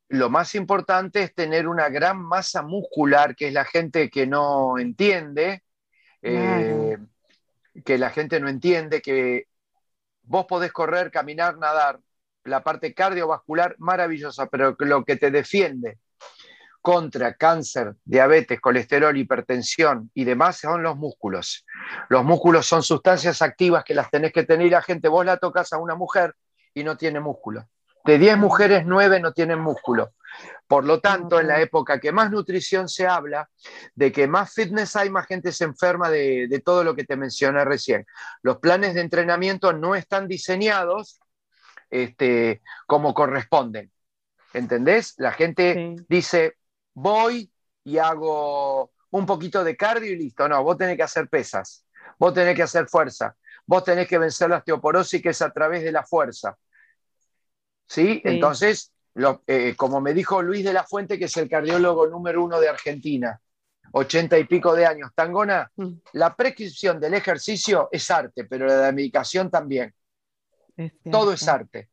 lo 0.10 0.30
más 0.30 0.56
importante 0.56 1.22
es 1.22 1.34
tener 1.34 1.68
una 1.68 1.90
gran 1.90 2.22
masa 2.22 2.62
muscular, 2.62 3.36
que 3.36 3.48
es 3.48 3.54
la 3.54 3.66
gente 3.66 4.10
que 4.10 4.26
no 4.26 4.78
entiende, 4.78 5.64
eh, 6.22 6.98
que 7.84 7.98
la 7.98 8.10
gente 8.10 8.40
no 8.40 8.48
entiende, 8.48 9.02
que 9.02 9.48
vos 10.24 10.46
podés 10.46 10.72
correr, 10.72 11.12
caminar, 11.12 11.58
nadar, 11.58 12.00
la 12.44 12.64
parte 12.64 12.94
cardiovascular 12.94 13.76
maravillosa, 13.80 14.48
pero 14.48 14.76
lo 14.80 15.04
que 15.04 15.18
te 15.18 15.32
defiende 15.32 16.00
contra 16.82 17.34
cáncer, 17.34 17.96
diabetes, 18.06 18.62
colesterol, 18.62 19.18
hipertensión 19.18 20.10
y 20.14 20.24
demás 20.24 20.58
son 20.58 20.84
los 20.84 20.96
músculos. 20.96 21.66
Los 22.08 22.24
músculos 22.24 22.66
son 22.66 22.82
sustancias 22.82 23.42
activas 23.42 23.84
que 23.84 23.94
las 23.94 24.10
tenés 24.10 24.32
que 24.32 24.44
tener 24.44 24.72
la 24.72 24.82
gente, 24.82 25.10
vos 25.10 25.26
la 25.26 25.36
tocas 25.36 25.74
a 25.74 25.78
una 25.78 25.96
mujer 25.96 26.34
y 26.74 26.86
no 26.86 26.96
tiene 26.96 27.20
músculo. 27.20 27.68
De 28.08 28.18
10 28.18 28.38
mujeres, 28.38 28.84
9 28.86 29.20
no 29.20 29.34
tienen 29.34 29.60
músculo. 29.60 30.14
Por 30.66 30.86
lo 30.86 31.02
tanto, 31.02 31.42
en 31.42 31.48
la 31.48 31.60
época 31.60 32.00
que 32.00 32.14
más 32.14 32.32
nutrición 32.32 32.88
se 32.88 33.06
habla, 33.06 33.50
de 33.96 34.14
que 34.14 34.28
más 34.28 34.54
fitness 34.54 34.96
hay, 34.96 35.10
más 35.10 35.28
gente 35.28 35.52
se 35.52 35.66
enferma 35.66 36.10
de, 36.10 36.62
todo 36.64 36.86
lo 36.86 36.96
que 36.96 37.04
te 37.04 37.18
mencioné 37.18 37.66
recién. 37.66 38.06
Los 38.44 38.60
planes 38.60 38.94
de 38.94 39.02
entrenamiento 39.02 39.74
no 39.74 39.94
están 39.94 40.30
diseñados 40.30 41.20
este, 41.90 42.62
como 42.86 43.14
corresponden. 43.14 43.92
¿Entendés? 44.54 45.16
La 45.18 45.34
gente 45.34 45.96
dice, 46.08 46.56
voy 46.94 47.52
y 47.84 47.98
hago 47.98 48.94
un 49.10 49.26
poquito 49.26 49.66
de 49.66 49.76
cardio 49.76 50.14
y 50.14 50.16
listo. 50.16 50.48
No, 50.48 50.64
vos 50.64 50.78
tenés 50.78 50.96
que 50.96 51.04
hacer 51.04 51.28
pesas, 51.28 51.86
vos 52.18 52.34
tenés 52.34 52.56
que 52.56 52.64
hacer 52.64 52.88
fuerza, 52.88 53.36
vos 53.66 53.84
tenés 53.84 54.08
que 54.08 54.18
vencer 54.18 54.50
la 54.50 54.60
osteoporosis 54.60 55.22
que 55.22 55.30
es 55.30 55.42
a 55.42 55.52
través 55.52 55.84
de 55.84 55.92
la 55.92 56.04
fuerza. 56.04 56.58
¿Sí? 57.88 58.22
Entonces, 58.24 58.92
eh, 59.48 59.74
como 59.76 60.00
me 60.02 60.14
dijo 60.14 60.42
Luis 60.42 60.64
de 60.64 60.74
la 60.74 60.84
Fuente, 60.84 61.18
que 61.18 61.26
es 61.26 61.38
el 61.38 61.50
cardiólogo 61.50 62.08
número 62.08 62.44
uno 62.44 62.60
de 62.60 62.70
Argentina, 62.70 63.40
ochenta 63.94 64.38
y 64.38 64.44
pico 64.44 64.76
de 64.76 64.86
años, 64.86 65.12
Tangona, 65.16 65.72
mm. 65.76 65.88
la 66.14 66.36
prescripción 66.36 67.00
del 67.00 67.16
ejercicio 67.16 67.90
es 67.92 68.10
arte, 68.12 68.46
pero 68.46 68.68
la 68.68 68.76
de 68.76 68.84
la 68.84 68.92
medicación 68.92 69.50
también. 69.50 69.94
todo 71.10 71.34
es 71.34 71.48
arte. 71.48 71.90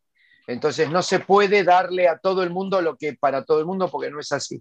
Entonces 0.46 0.90
no 0.90 1.02
se 1.02 1.20
puede 1.20 1.64
darle 1.64 2.06
a 2.08 2.18
todo 2.18 2.42
el 2.42 2.50
mundo 2.50 2.82
lo 2.82 2.96
que 2.96 3.14
para 3.14 3.44
todo 3.44 3.60
el 3.60 3.64
mundo 3.64 3.90
porque 3.90 4.10
no 4.10 4.20
es 4.20 4.30
así. 4.32 4.58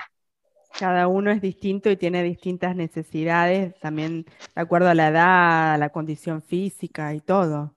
Cada 0.80 1.08
uno 1.08 1.30
es 1.30 1.42
distinto 1.42 1.92
y 1.92 1.98
tiene 1.98 2.24
distintas 2.24 2.76
necesidades, 2.76 3.78
también 3.80 4.24
de 4.24 4.62
acuerdo 4.62 4.90
a 4.90 4.96
la 4.96 5.10
edad, 5.10 5.74
a 5.74 5.78
la 5.78 5.90
condición 5.90 6.42
física 6.42 7.14
y 7.14 7.20
todo. 7.20 7.76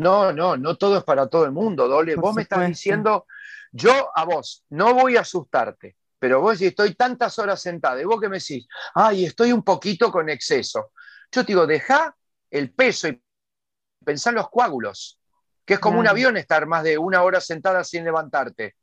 No, 0.00 0.32
no, 0.32 0.56
no 0.56 0.76
todo 0.76 0.96
es 0.96 1.04
para 1.04 1.26
todo 1.26 1.44
el 1.44 1.52
mundo, 1.52 1.86
Dole. 1.86 2.16
vos 2.16 2.34
me 2.34 2.42
estás 2.42 2.66
diciendo, 2.66 3.26
yo 3.70 4.10
a 4.14 4.24
vos, 4.24 4.64
no 4.70 4.94
voy 4.94 5.18
a 5.18 5.20
asustarte, 5.20 5.96
pero 6.18 6.40
vos 6.40 6.56
si 6.56 6.68
estoy 6.68 6.94
tantas 6.94 7.38
horas 7.38 7.60
sentada 7.60 8.00
y 8.00 8.04
vos 8.04 8.18
que 8.18 8.30
me 8.30 8.38
decís, 8.38 8.66
ay, 8.94 9.26
estoy 9.26 9.52
un 9.52 9.62
poquito 9.62 10.10
con 10.10 10.30
exceso. 10.30 10.92
Yo 11.30 11.44
te 11.44 11.48
digo, 11.48 11.66
deja 11.66 12.16
el 12.50 12.72
peso 12.72 13.08
y 13.08 13.22
pensá 14.02 14.30
en 14.30 14.36
los 14.36 14.48
coágulos, 14.48 15.20
que 15.66 15.74
es 15.74 15.80
como 15.80 16.00
un 16.00 16.08
avión 16.08 16.38
estar 16.38 16.66
más 16.66 16.82
de 16.82 16.96
una 16.96 17.22
hora 17.22 17.38
sentada 17.38 17.84
sin 17.84 18.02
levantarte. 18.02 18.76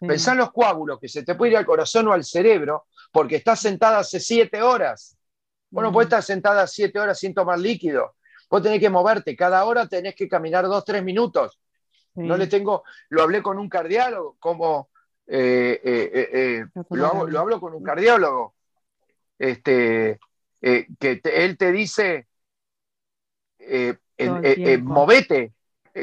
Pensá 0.00 0.32
en 0.32 0.38
los 0.38 0.50
coágulos 0.50 0.98
que 0.98 1.08
se 1.08 1.22
te 1.22 1.36
puede 1.36 1.52
ir 1.52 1.58
al 1.58 1.66
corazón 1.66 2.08
o 2.08 2.12
al 2.12 2.24
cerebro 2.24 2.86
porque 3.12 3.36
estás 3.36 3.60
sentada 3.60 3.98
hace 3.98 4.18
siete 4.18 4.60
horas. 4.60 5.16
Vos 5.70 5.84
no 5.84 5.92
podés 5.92 6.06
estar 6.06 6.22
sentada 6.24 6.66
siete 6.66 6.98
horas 6.98 7.16
sin 7.16 7.32
tomar 7.32 7.60
líquido. 7.60 8.16
Vos 8.54 8.62
tenés 8.62 8.78
que 8.78 8.88
moverte. 8.88 9.34
Cada 9.34 9.64
hora 9.64 9.88
tenés 9.88 10.14
que 10.14 10.28
caminar 10.28 10.66
dos, 10.66 10.84
tres 10.84 11.02
minutos. 11.02 11.58
No 12.14 12.36
le 12.36 12.46
tengo, 12.46 12.84
lo 13.08 13.22
hablé 13.22 13.42
con 13.42 13.58
un 13.58 13.68
cardiólogo, 13.68 14.36
como 14.38 14.90
eh, 15.26 15.80
eh, 15.82 16.30
eh, 16.32 16.64
lo, 16.90 17.26
lo, 17.26 17.40
hablo 17.40 17.58
con 17.60 17.74
un 17.74 17.82
cardiólogo, 17.82 18.54
este, 19.36 20.20
que 20.60 21.20
él 21.24 21.58
te 21.58 21.72
dice, 21.72 22.28
movete, 24.84 25.52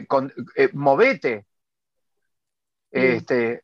con, 0.10 0.34
movete. 0.74 1.46
Este, 2.92 3.64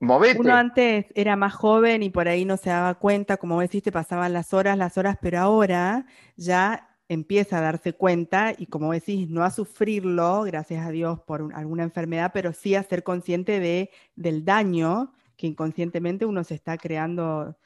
movete. 0.00 0.40
Uno 0.40 0.54
antes 0.54 1.04
era 1.14 1.36
más 1.36 1.52
joven 1.52 2.02
y 2.02 2.08
por 2.08 2.28
ahí 2.28 2.46
no 2.46 2.56
se 2.56 2.70
daba 2.70 2.94
cuenta, 2.94 3.36
como 3.36 3.60
decís, 3.60 3.82
te 3.82 3.92
pasaban 3.92 4.32
las 4.32 4.54
horas, 4.54 4.78
las 4.78 4.96
horas, 4.96 5.18
pero 5.20 5.38
ahora 5.38 6.06
ya 6.36 6.88
empieza 7.12 7.58
a 7.58 7.60
darse 7.60 7.92
cuenta 7.92 8.54
y 8.56 8.66
como 8.66 8.92
decís, 8.92 9.28
no 9.28 9.44
a 9.44 9.50
sufrirlo, 9.50 10.42
gracias 10.42 10.86
a 10.86 10.90
Dios, 10.90 11.20
por 11.20 11.52
alguna 11.54 11.82
enfermedad, 11.84 12.30
pero 12.34 12.52
sí 12.52 12.74
a 12.74 12.82
ser 12.82 13.02
consciente 13.02 13.60
de, 13.60 13.90
del 14.16 14.44
daño 14.44 15.12
que 15.36 15.46
inconscientemente 15.46 16.24
uno 16.26 16.44
se 16.44 16.54
está 16.54 16.78
creando, 16.78 17.56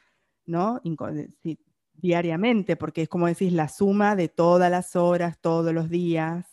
¿no? 0.47 0.81
diariamente, 1.95 2.77
porque 2.77 3.03
es 3.03 3.09
como 3.09 3.27
decís, 3.27 3.53
la 3.53 3.69
suma 3.69 4.17
de 4.17 4.29
todas 4.29 4.71
las 4.71 4.97
horas, 4.97 5.39
todos 5.41 5.73
los 5.73 5.89
días, 5.91 6.47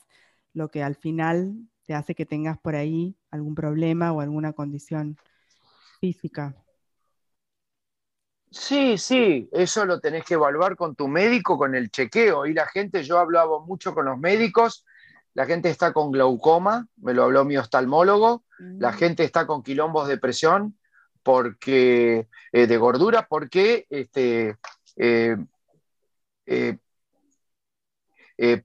lo 0.53 0.69
que 0.69 0.83
al 0.83 0.95
final 0.95 1.55
te 1.85 1.93
hace 1.93 2.15
que 2.15 2.25
tengas 2.25 2.57
por 2.59 2.75
ahí 2.75 3.17
algún 3.31 3.55
problema 3.55 4.11
o 4.11 4.21
alguna 4.21 4.53
condición 4.53 5.17
física. 5.99 6.62
Sí, 8.53 8.99
sí, 8.99 9.49
eso 9.51 9.83
lo 9.83 9.99
tenés 9.99 10.23
que 10.23 10.35
evaluar 10.35 10.75
con 10.75 10.95
tu 10.95 11.07
médico, 11.07 11.57
con 11.57 11.73
el 11.73 11.89
chequeo. 11.89 12.45
Y 12.45 12.53
la 12.53 12.67
gente, 12.67 13.03
yo 13.03 13.17
hablaba 13.17 13.59
mucho 13.59 13.95
con 13.95 14.05
los 14.05 14.19
médicos, 14.19 14.85
la 15.33 15.47
gente 15.47 15.71
está 15.71 15.91
con 15.91 16.11
glaucoma, 16.11 16.87
me 16.97 17.15
lo 17.15 17.23
habló 17.23 17.45
mi 17.45 17.57
oftalmólogo, 17.57 18.43
la 18.59 18.91
mm. 18.91 18.93
gente 18.93 19.23
está 19.23 19.47
con 19.47 19.63
quilombos 19.63 20.07
de 20.07 20.19
presión, 20.19 20.77
porque, 21.23 22.27
eh, 22.51 22.67
de 22.67 22.77
gordura, 22.77 23.25
porque, 23.27 23.87
este, 23.89 24.57
eh, 24.97 25.35
eh, 26.45 26.77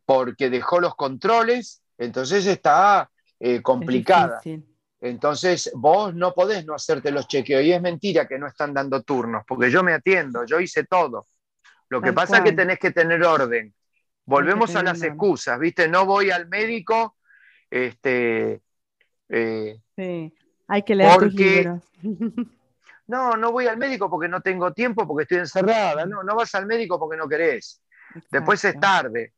porque 0.04 0.50
dejó 0.50 0.80
los 0.80 0.96
controles, 0.96 1.82
entonces 1.96 2.44
está 2.44 3.10
complicada. 3.62 4.42
Entonces, 5.00 5.70
vos 5.74 6.14
no 6.14 6.32
podés 6.32 6.66
no 6.66 6.74
hacerte 6.74 7.10
los 7.10 7.28
chequeos. 7.28 7.62
Y 7.62 7.72
es 7.72 7.80
mentira 7.80 8.26
que 8.26 8.38
no 8.38 8.46
están 8.46 8.74
dando 8.74 9.02
turnos, 9.02 9.44
porque 9.46 9.70
yo 9.70 9.82
me 9.82 9.92
atiendo, 9.92 10.44
yo 10.44 10.58
hice 10.60 10.84
todo. 10.84 11.26
Lo 11.88 12.02
que 12.02 12.12
pasa 12.12 12.38
es 12.38 12.44
que 12.44 12.52
tenés 12.52 12.78
que 12.78 12.90
tener 12.90 13.22
orden. 13.22 13.74
Volvemos 14.24 14.74
a 14.76 14.82
las 14.82 15.02
excusas, 15.02 15.58
¿viste? 15.58 15.88
No 15.88 16.04
voy 16.04 16.30
al 16.30 16.48
médico. 16.48 17.16
Este, 17.70 18.60
eh, 19.28 19.80
sí, 19.96 20.34
hay 20.66 20.82
que 20.82 20.94
leer 20.94 21.18
tus 21.18 21.34
libros. 21.34 21.82
no, 23.06 23.36
no 23.36 23.52
voy 23.52 23.66
al 23.66 23.78
médico 23.78 24.10
porque 24.10 24.28
no 24.28 24.42
tengo 24.42 24.72
tiempo, 24.72 25.06
porque 25.06 25.22
estoy 25.22 25.38
encerrada. 25.38 26.04
No, 26.04 26.22
no 26.22 26.36
vas 26.36 26.54
al 26.54 26.66
médico 26.66 26.98
porque 26.98 27.16
no 27.16 27.26
querés. 27.26 27.80
Después 28.30 28.62
es 28.64 28.78
tarde. 28.78 29.32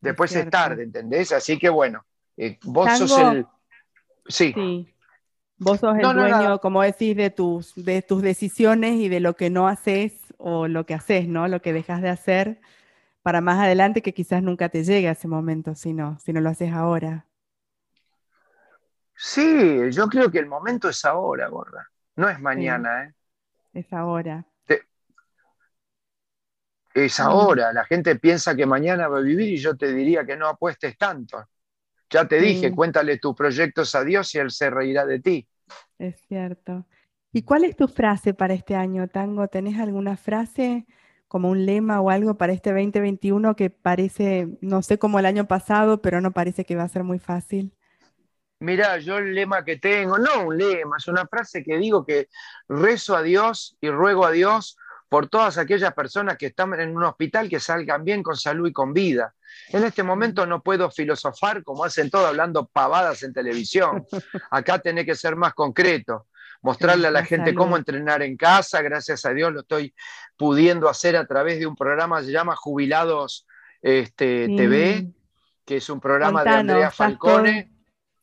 Después 0.00 0.34
es, 0.34 0.48
tarde, 0.48 0.84
¿entendés? 0.84 1.30
Así 1.30 1.58
que 1.58 1.68
bueno, 1.68 2.04
eh, 2.36 2.58
vos 2.64 2.90
sos 2.96 3.18
el 3.18 3.46
Sí. 4.26 4.94
Vos 5.58 5.80
sos 5.80 5.96
el 5.98 6.02
dueño, 6.02 6.58
como 6.60 6.82
decís, 6.82 7.16
de 7.16 7.30
tus, 7.30 7.74
de 7.74 8.00
tus 8.02 8.22
decisiones 8.22 8.94
y 8.94 9.08
de 9.08 9.20
lo 9.20 9.36
que 9.36 9.50
no 9.50 9.68
haces 9.68 10.34
o 10.38 10.68
lo 10.68 10.86
que 10.86 10.94
haces, 10.94 11.28
¿no? 11.28 11.48
Lo 11.48 11.60
que 11.60 11.72
dejas 11.72 12.00
de 12.00 12.08
hacer 12.08 12.60
para 13.22 13.40
más 13.40 13.58
adelante 13.58 14.00
que 14.00 14.14
quizás 14.14 14.42
nunca 14.42 14.70
te 14.70 14.82
llegue 14.84 15.08
a 15.08 15.12
ese 15.12 15.28
momento, 15.28 15.74
si 15.74 15.92
no, 15.92 16.18
si 16.18 16.32
no 16.32 16.40
lo 16.40 16.48
haces 16.48 16.72
ahora. 16.72 17.26
Sí, 19.14 19.90
yo 19.90 20.06
creo 20.08 20.30
que 20.30 20.38
el 20.38 20.46
momento 20.46 20.88
es 20.88 21.04
ahora, 21.04 21.48
gorda. 21.48 21.86
No 22.16 22.28
es 22.28 22.40
mañana, 22.40 23.04
¿eh? 23.04 23.14
Es 23.74 23.92
ahora. 23.92 24.46
Es 26.94 27.20
ahora. 27.20 27.72
La 27.72 27.84
gente 27.84 28.16
piensa 28.16 28.56
que 28.56 28.66
mañana 28.66 29.08
va 29.08 29.18
a 29.18 29.22
vivir 29.22 29.48
y 29.48 29.58
yo 29.58 29.76
te 29.76 29.92
diría 29.92 30.24
que 30.24 30.36
no 30.36 30.48
apuestes 30.48 30.96
tanto. 30.96 31.46
Ya 32.10 32.26
te 32.26 32.40
dije, 32.40 32.72
cuéntale 32.72 33.18
tus 33.18 33.34
proyectos 33.34 33.94
a 33.94 34.04
Dios 34.04 34.34
y 34.34 34.38
Él 34.38 34.50
se 34.50 34.68
reirá 34.68 35.06
de 35.06 35.20
ti. 35.20 35.48
Es 35.98 36.20
cierto. 36.26 36.86
¿Y 37.32 37.42
cuál 37.42 37.64
es 37.64 37.76
tu 37.76 37.86
frase 37.86 38.34
para 38.34 38.54
este 38.54 38.74
año, 38.74 39.06
Tango? 39.06 39.46
¿Tenés 39.46 39.78
alguna 39.78 40.16
frase 40.16 40.86
como 41.28 41.48
un 41.48 41.64
lema 41.64 42.00
o 42.00 42.10
algo 42.10 42.36
para 42.36 42.52
este 42.52 42.72
2021 42.72 43.54
que 43.54 43.70
parece, 43.70 44.48
no 44.60 44.82
sé, 44.82 44.98
como 44.98 45.20
el 45.20 45.26
año 45.26 45.46
pasado, 45.46 46.02
pero 46.02 46.20
no 46.20 46.32
parece 46.32 46.64
que 46.64 46.74
va 46.74 46.82
a 46.82 46.88
ser 46.88 47.04
muy 47.04 47.20
fácil? 47.20 47.72
Mira, 48.58 48.98
yo 48.98 49.18
el 49.18 49.32
lema 49.32 49.64
que 49.64 49.76
tengo, 49.76 50.18
no 50.18 50.46
un 50.46 50.58
lema, 50.58 50.96
es 50.98 51.06
una 51.06 51.26
frase 51.26 51.62
que 51.62 51.78
digo 51.78 52.04
que 52.04 52.28
rezo 52.68 53.16
a 53.16 53.22
Dios 53.22 53.78
y 53.80 53.88
ruego 53.88 54.26
a 54.26 54.32
Dios 54.32 54.76
por 55.10 55.28
todas 55.28 55.58
aquellas 55.58 55.92
personas 55.92 56.38
que 56.38 56.46
están 56.46 56.72
en 56.80 56.96
un 56.96 57.02
hospital 57.02 57.48
que 57.48 57.58
salgan 57.58 58.04
bien 58.04 58.22
con 58.22 58.36
salud 58.36 58.68
y 58.68 58.72
con 58.72 58.94
vida. 58.94 59.34
En 59.70 59.82
este 59.82 60.04
momento 60.04 60.46
no 60.46 60.62
puedo 60.62 60.88
filosofar 60.88 61.64
como 61.64 61.84
hacen 61.84 62.08
todos 62.10 62.28
hablando 62.28 62.66
pavadas 62.66 63.24
en 63.24 63.32
televisión. 63.32 64.06
Acá 64.52 64.78
tiene 64.78 65.04
que 65.04 65.16
ser 65.16 65.34
más 65.34 65.52
concreto, 65.52 66.28
mostrarle 66.62 67.08
a 67.08 67.10
la 67.10 67.24
gente 67.24 67.56
cómo 67.56 67.76
entrenar 67.76 68.22
en 68.22 68.36
casa. 68.36 68.82
Gracias 68.82 69.26
a 69.26 69.34
Dios 69.34 69.52
lo 69.52 69.62
estoy 69.62 69.92
pudiendo 70.36 70.88
hacer 70.88 71.16
a 71.16 71.26
través 71.26 71.58
de 71.58 71.66
un 71.66 71.74
programa 71.74 72.20
que 72.20 72.26
se 72.26 72.32
llama 72.32 72.54
Jubilados 72.54 73.48
este, 73.82 74.46
TV, 74.46 75.08
que 75.66 75.78
es 75.78 75.90
un 75.90 76.00
programa 76.00 76.44
de 76.44 76.50
Andrea 76.50 76.90
Falcone. 76.92 77.79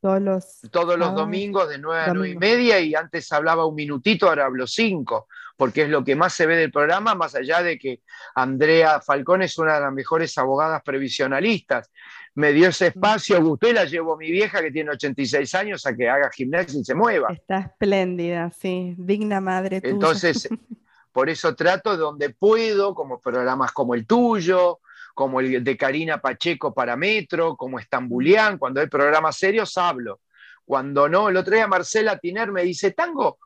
Todos 0.08 0.22
los, 0.22 0.62
todos 0.72 0.98
los 0.98 1.14
domingos 1.14 1.68
de 1.68 1.80
9 1.80 2.02
a 2.02 2.14
9 2.14 2.30
y 2.30 2.38
media 2.38 2.80
y 2.80 2.96
antes 2.96 3.30
hablaba 3.34 3.66
un 3.66 3.76
minutito, 3.76 4.30
ahora 4.30 4.46
hablo 4.46 4.66
cinco 4.66 5.28
porque 5.58 5.82
es 5.82 5.90
lo 5.90 6.04
que 6.04 6.16
más 6.16 6.34
se 6.34 6.46
ve 6.46 6.56
del 6.56 6.72
programa, 6.72 7.16
más 7.16 7.36
allá 7.36 7.64
de 7.64 7.80
que 7.80 8.02
Andrea 8.36 9.02
Falcón 9.02 9.42
es 9.42 9.58
una 9.58 9.74
de 9.74 9.82
las 9.82 9.92
mejores 9.92 10.38
abogadas 10.38 10.84
previsionalistas. 10.84 11.92
Me 12.36 12.54
dio 12.54 12.70
ese 12.70 12.88
espacio, 12.88 13.44
gustó 13.44 13.68
y 13.68 13.74
la 13.74 13.86
llevo 13.86 14.14
a 14.14 14.18
mi 14.18 14.32
vieja 14.32 14.62
que 14.62 14.72
tiene 14.72 14.92
86 14.92 15.56
años 15.56 15.86
a 15.88 15.96
que 15.96 16.08
haga 16.08 16.30
gimnasia 16.30 16.80
y 16.80 16.86
se 16.86 16.94
mueva. 16.94 17.30
Está 17.34 17.58
espléndida, 17.58 18.52
sí, 18.52 18.94
digna 19.00 19.42
madre. 19.42 19.82
Tuya. 19.82 19.92
Entonces, 19.92 20.48
por 21.12 21.28
eso 21.28 21.56
trato 21.56 21.98
donde 21.98 22.30
puedo, 22.30 22.94
como 22.94 23.20
programas 23.20 23.72
como 23.72 23.96
el 23.96 24.06
tuyo, 24.06 24.80
como 25.18 25.40
el 25.40 25.64
de 25.64 25.76
Karina 25.76 26.22
Pacheco 26.22 26.76
para 26.76 26.96
Metro, 26.96 27.58
como 27.58 27.80
Estambulián, 27.80 28.60
cuando 28.60 28.82
hay 28.82 28.88
programas 28.88 29.36
serios 29.36 29.76
hablo. 29.76 30.22
Cuando 30.64 31.10
no, 31.10 31.30
el 31.30 31.38
otro 31.38 31.56
día 31.56 31.66
Marcela 31.66 32.20
Tiner 32.20 32.52
me 32.52 32.62
dice, 32.62 32.92
Tango, 32.92 33.40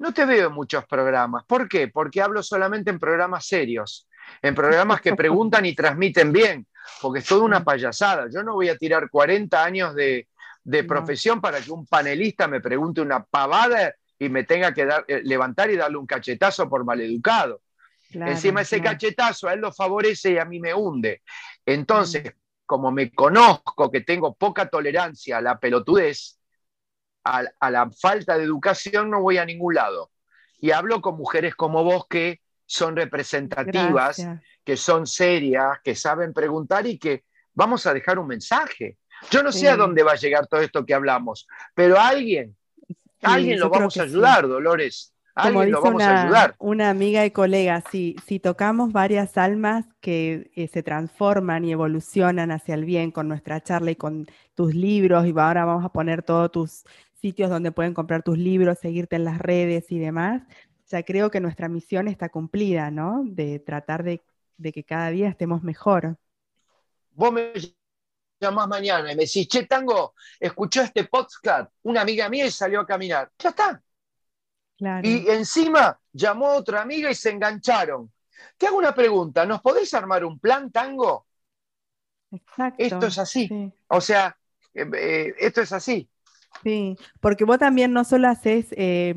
no 0.00 0.12
te 0.12 0.26
veo 0.26 0.48
en 0.48 0.52
muchos 0.52 0.84
programas. 0.84 1.46
¿Por 1.46 1.66
qué? 1.66 1.88
Porque 1.88 2.20
hablo 2.20 2.42
solamente 2.42 2.90
en 2.90 2.98
programas 2.98 3.46
serios, 3.46 4.06
en 4.42 4.54
programas 4.54 5.00
que 5.00 5.16
preguntan 5.16 5.64
y 5.64 5.74
transmiten 5.74 6.30
bien, 6.30 6.66
porque 7.00 7.20
es 7.20 7.24
toda 7.24 7.42
una 7.42 7.64
payasada. 7.64 8.26
Yo 8.30 8.42
no 8.42 8.52
voy 8.52 8.68
a 8.68 8.76
tirar 8.76 9.08
40 9.08 9.64
años 9.64 9.94
de, 9.94 10.28
profesión 10.86 11.40
para 11.40 11.58
que 11.62 11.72
un 11.72 11.86
panelista 11.86 12.46
me 12.48 12.60
pregunte 12.60 13.00
una 13.00 13.24
pavada 13.24 13.94
y 14.18 14.28
me 14.28 14.44
tenga 14.44 14.74
que 14.74 14.84
dar, 14.84 15.06
eh, 15.08 15.22
levantar 15.24 15.70
y 15.70 15.76
darle 15.76 15.96
un 15.96 16.06
cachetazo 16.06 16.68
por 16.68 16.84
maleducado. 16.84 17.62
Encima 18.10 18.62
ese 18.62 18.80
cachetazo 18.80 19.48
a 19.48 19.52
él 19.52 19.60
lo 19.60 19.72
favorece 19.72 20.32
y 20.32 20.38
a 20.38 20.44
mí 20.44 20.60
me 20.60 20.72
hunde. 20.72 21.22
Entonces, 21.64 22.24
mm. 22.24 22.38
como 22.64 22.90
me 22.90 23.10
conozco 23.12 23.90
que 23.90 24.00
tengo 24.00 24.34
poca 24.34 24.68
tolerancia 24.68 25.38
a 25.38 25.42
la 25.42 25.58
pelotudez, 25.58 26.38
a, 27.24 27.70
la 27.70 27.90
falta 27.90 28.38
de 28.38 28.44
educación 28.44 29.10
no 29.10 29.20
voy 29.20 29.38
a 29.38 29.44
ningún 29.44 29.74
lado. 29.74 30.10
Y 30.60 30.70
hablo 30.70 31.00
con 31.00 31.16
mujeres 31.16 31.54
como 31.54 31.84
vos 31.84 32.06
que 32.08 32.40
son 32.66 32.96
representativas, 32.96 34.26
que 34.64 34.76
son 34.76 35.06
serias, 35.06 35.78
que 35.84 35.94
saben 35.94 36.32
preguntar 36.32 36.86
y 36.86 36.98
que 36.98 37.24
vamos 37.54 37.86
a 37.86 37.94
dejar 37.94 38.18
un 38.18 38.26
mensaje. 38.26 38.98
Yo 39.30 39.42
no 39.42 39.52
sé 39.52 39.68
a 39.68 39.76
dónde 39.76 40.02
va 40.02 40.12
a 40.12 40.16
llegar 40.16 40.46
todo 40.46 40.60
esto 40.60 40.84
que 40.84 40.94
hablamos, 40.94 41.46
pero 41.74 41.98
alguien, 41.98 42.56
alguien 43.22 43.58
lo 43.58 43.68
vamos 43.68 43.96
a 43.96 44.02
ayudar, 44.02 44.46
Dolores. 44.46 45.12
Como 45.42 45.62
dice 45.62 45.74
vamos 45.74 45.94
una, 45.94 46.10
a 46.10 46.22
ayudar. 46.24 46.54
Una 46.58 46.90
amiga 46.90 47.24
y 47.24 47.30
colega, 47.30 47.82
si, 47.90 48.16
si 48.26 48.40
tocamos 48.40 48.92
varias 48.92 49.38
almas 49.38 49.86
que 50.00 50.50
eh, 50.54 50.68
se 50.68 50.82
transforman 50.82 51.64
y 51.64 51.72
evolucionan 51.72 52.50
hacia 52.50 52.74
el 52.74 52.84
bien 52.84 53.10
con 53.10 53.28
nuestra 53.28 53.62
charla 53.62 53.90
y 53.90 53.96
con 53.96 54.26
tus 54.54 54.74
libros, 54.74 55.26
y 55.26 55.30
ahora 55.30 55.64
vamos 55.64 55.84
a 55.84 55.90
poner 55.90 56.22
todos 56.22 56.50
tus 56.50 56.84
sitios 57.20 57.50
donde 57.50 57.72
pueden 57.72 57.94
comprar 57.94 58.22
tus 58.22 58.38
libros, 58.38 58.78
seguirte 58.78 59.16
en 59.16 59.24
las 59.24 59.38
redes 59.38 59.90
y 59.90 59.98
demás. 59.98 60.42
Ya 60.86 61.02
creo 61.02 61.30
que 61.30 61.40
nuestra 61.40 61.68
misión 61.68 62.08
está 62.08 62.28
cumplida, 62.28 62.90
¿no? 62.90 63.22
De 63.24 63.58
tratar 63.58 64.02
de, 64.04 64.22
que 64.72 64.84
cada 64.84 65.10
día 65.10 65.28
estemos 65.28 65.62
mejor. 65.62 66.16
Vos 67.12 67.32
me 67.32 67.52
llamás 68.40 68.68
mañana 68.68 69.12
y 69.12 69.16
me 69.16 69.24
decís, 69.24 69.48
che, 69.48 69.66
Tango, 69.66 70.14
escuchó 70.40 70.82
este 70.82 71.04
podcast, 71.04 71.70
una 71.82 72.00
amiga 72.02 72.28
mía 72.28 72.46
y 72.46 72.50
salió 72.50 72.80
a 72.80 72.86
caminar. 72.86 73.30
Ya 73.38 73.50
está, 73.50 73.82
Y 75.02 75.28
encima 75.28 75.98
llamó 76.12 76.48
a 76.48 76.56
otra 76.56 76.82
amiga 76.82 77.10
y 77.10 77.14
se 77.14 77.30
engancharon. 77.30 78.12
Te 78.56 78.66
hago 78.66 78.78
una 78.78 78.94
pregunta, 78.94 79.44
¿nos 79.44 79.60
podés 79.60 79.92
armar 79.94 80.24
un 80.24 80.38
plan 80.38 80.70
tango? 80.70 81.26
Exacto. 82.30 82.82
Esto 82.82 83.06
es 83.06 83.18
así. 83.18 83.72
O 83.88 84.00
sea, 84.00 84.36
eh, 84.74 84.86
eh, 84.94 85.34
esto 85.38 85.60
es 85.60 85.72
así. 85.72 86.08
Sí, 86.62 86.96
porque 87.20 87.44
vos 87.44 87.58
también 87.58 87.92
no 87.92 88.04
solo 88.04 88.28
haces 88.28 88.66
eh, 88.70 89.14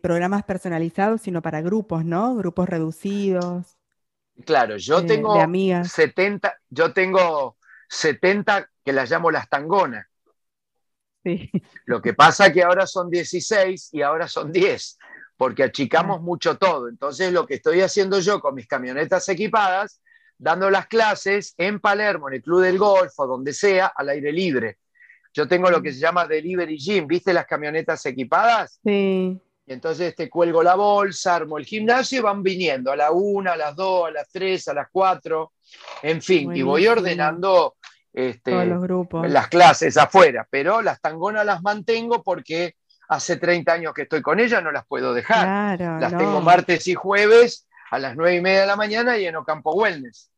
programas 0.00 0.44
personalizados, 0.44 1.22
sino 1.22 1.42
para 1.42 1.60
grupos, 1.60 2.04
¿no? 2.04 2.34
Grupos 2.36 2.68
reducidos. 2.68 3.78
Claro, 4.44 4.76
yo 4.76 5.04
tengo 5.04 5.34
70, 5.82 6.54
yo 6.70 6.92
tengo 6.92 7.56
70 7.88 8.70
que 8.84 8.92
las 8.92 9.10
llamo 9.10 9.30
las 9.30 9.48
tangonas. 9.48 10.06
Sí. 11.28 11.50
Lo 11.84 12.00
que 12.00 12.14
pasa 12.14 12.46
es 12.46 12.52
que 12.52 12.62
ahora 12.62 12.86
son 12.86 13.10
16 13.10 13.90
y 13.92 14.02
ahora 14.02 14.28
son 14.28 14.50
10, 14.50 14.98
porque 15.36 15.64
achicamos 15.64 16.22
mucho 16.22 16.56
todo. 16.56 16.88
Entonces, 16.88 17.32
lo 17.32 17.46
que 17.46 17.54
estoy 17.54 17.80
haciendo 17.82 18.20
yo 18.20 18.40
con 18.40 18.54
mis 18.54 18.66
camionetas 18.66 19.28
equipadas, 19.28 20.00
dando 20.38 20.70
las 20.70 20.86
clases 20.86 21.54
en 21.58 21.80
Palermo, 21.80 22.28
en 22.28 22.36
el 22.36 22.42
Club 22.42 22.62
del 22.62 22.78
Golfo, 22.78 23.26
donde 23.26 23.52
sea, 23.52 23.92
al 23.94 24.08
aire 24.08 24.32
libre. 24.32 24.78
Yo 25.34 25.46
tengo 25.46 25.70
lo 25.70 25.82
que 25.82 25.92
se 25.92 25.98
llama 25.98 26.26
Delivery 26.26 26.78
Gym, 26.78 27.06
¿viste 27.06 27.32
las 27.32 27.46
camionetas 27.46 28.04
equipadas? 28.06 28.80
Sí. 28.82 29.38
Y 29.66 29.72
entonces 29.72 30.14
te 30.14 30.30
cuelgo 30.30 30.62
la 30.62 30.76
bolsa, 30.76 31.36
armo 31.36 31.58
el 31.58 31.66
gimnasio 31.66 32.20
y 32.20 32.22
van 32.22 32.42
viniendo 32.42 32.90
a 32.90 32.96
la 32.96 33.10
una, 33.10 33.52
a 33.52 33.56
las 33.56 33.76
dos, 33.76 34.08
a 34.08 34.10
las 34.10 34.28
tres, 34.30 34.66
a 34.68 34.72
las 34.72 34.88
cuatro, 34.90 35.52
en 36.02 36.22
fin, 36.22 36.56
y 36.56 36.62
voy 36.62 36.86
ordenando 36.86 37.76
este, 38.18 38.64
los 38.66 38.82
grupos. 38.82 39.30
las 39.30 39.46
clases 39.46 39.96
afuera, 39.96 40.44
pero 40.50 40.82
las 40.82 41.00
tangonas 41.00 41.46
las 41.46 41.62
mantengo 41.62 42.24
porque 42.24 42.74
hace 43.08 43.36
30 43.36 43.72
años 43.72 43.94
que 43.94 44.02
estoy 44.02 44.22
con 44.22 44.40
ellas, 44.40 44.60
no 44.62 44.72
las 44.72 44.84
puedo 44.86 45.14
dejar. 45.14 45.80
las 45.80 46.16
tengo 46.16 46.40
martes 46.40 46.88
y 46.88 46.94
jueves 46.94 47.68
a 47.92 48.00
las 48.00 48.16
nueve 48.16 48.34
y 48.34 48.40
media 48.40 48.62
de 48.62 48.66
la 48.66 48.76
mañana 48.76 49.16
y 49.16 49.26
en 49.26 49.36
Ocampo 49.36 49.72
Wellness. 49.72 50.32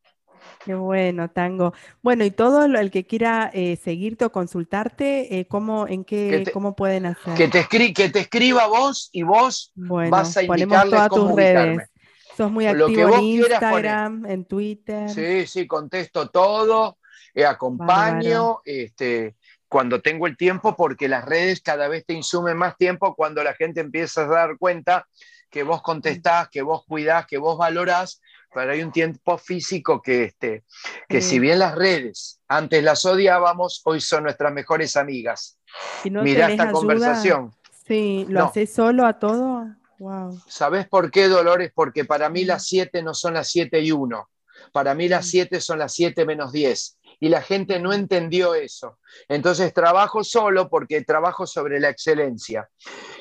Qué 0.62 0.74
bueno, 0.74 1.30
Tango. 1.30 1.72
Bueno, 2.02 2.22
y 2.22 2.30
todo 2.30 2.66
el 2.66 2.90
que 2.90 3.06
quiera 3.06 3.50
eh, 3.54 3.76
seguirte 3.82 4.26
o 4.26 4.32
consultarte, 4.32 5.38
eh, 5.38 5.46
¿cómo, 5.46 5.88
en 5.88 6.04
qué, 6.04 6.44
¿cómo 6.52 6.76
pueden 6.76 7.06
hacer? 7.06 7.34
Que 7.34 7.48
te, 7.48 7.66
que 7.94 8.10
te 8.10 8.18
escriba 8.18 8.66
vos 8.66 9.08
y 9.10 9.22
vos 9.22 9.72
vas 9.74 10.36
a 10.36 10.42
indicarle 10.42 10.90
todas 10.90 11.08
cómo 11.08 11.28
tus 11.28 11.36
redes. 11.36 11.90
Sos 12.36 12.52
muy 12.52 12.66
activo 12.66 13.16
en 13.16 13.20
Instagram, 13.22 14.26
en 14.26 14.44
Twitter. 14.44 15.08
Sí, 15.08 15.46
sí, 15.46 15.66
contesto 15.66 16.28
todo, 16.28 16.98
eh, 17.34 17.44
acompaño, 17.44 18.60
este, 18.64 19.36
cuando 19.68 20.00
tengo 20.00 20.26
el 20.26 20.36
tiempo, 20.36 20.76
porque 20.76 21.08
las 21.08 21.24
redes 21.24 21.60
cada 21.60 21.88
vez 21.88 22.04
te 22.04 22.14
insumen 22.14 22.56
más 22.56 22.76
tiempo 22.76 23.14
cuando 23.14 23.42
la 23.44 23.54
gente 23.54 23.80
empieza 23.80 24.22
a 24.22 24.26
dar 24.26 24.58
cuenta 24.58 25.06
que 25.48 25.62
vos 25.62 25.82
contestás, 25.82 26.48
que 26.48 26.62
vos 26.62 26.84
cuidás, 26.86 27.26
que 27.26 27.38
vos 27.38 27.58
valorás 27.58 28.20
pero 28.52 28.72
hay 28.72 28.82
un 28.82 28.90
tiempo 28.90 29.38
físico 29.38 30.02
que, 30.02 30.24
este, 30.24 30.64
que 31.08 31.20
si 31.20 31.38
bien 31.38 31.58
las 31.60 31.74
redes 31.74 32.40
antes 32.48 32.82
las 32.82 33.04
odiábamos, 33.04 33.80
hoy 33.84 34.00
son 34.00 34.24
nuestras 34.24 34.52
mejores 34.52 34.96
amigas. 34.96 35.58
Mira 36.04 36.50
esta 36.50 36.72
conversación. 36.72 37.54
Sí, 37.86 38.26
¿lo 38.28 38.46
haces 38.46 38.72
solo 38.72 39.06
a 39.06 39.18
todo? 39.18 39.66
Wow. 39.98 40.40
¿Sabes 40.48 40.88
por 40.88 41.10
qué, 41.10 41.28
Dolores? 41.28 41.70
Porque 41.74 42.04
para 42.04 42.28
mí 42.28 42.44
las 42.44 42.66
7 42.66 43.02
no 43.02 43.14
son 43.14 43.34
las 43.34 43.48
7 43.48 43.80
y 43.80 43.92
1. 43.92 44.28
Para 44.72 44.94
mí 44.94 45.08
las 45.08 45.26
7 45.26 45.60
son 45.60 45.78
las 45.78 45.92
7 45.94 46.24
menos 46.24 46.52
10 46.52 46.98
y 47.20 47.28
la 47.28 47.42
gente 47.42 47.78
no 47.78 47.92
entendió 47.92 48.54
eso. 48.54 48.98
Entonces 49.28 49.74
trabajo 49.74 50.24
solo 50.24 50.70
porque 50.70 51.04
trabajo 51.04 51.46
sobre 51.46 51.78
la 51.78 51.90
excelencia. 51.90 52.68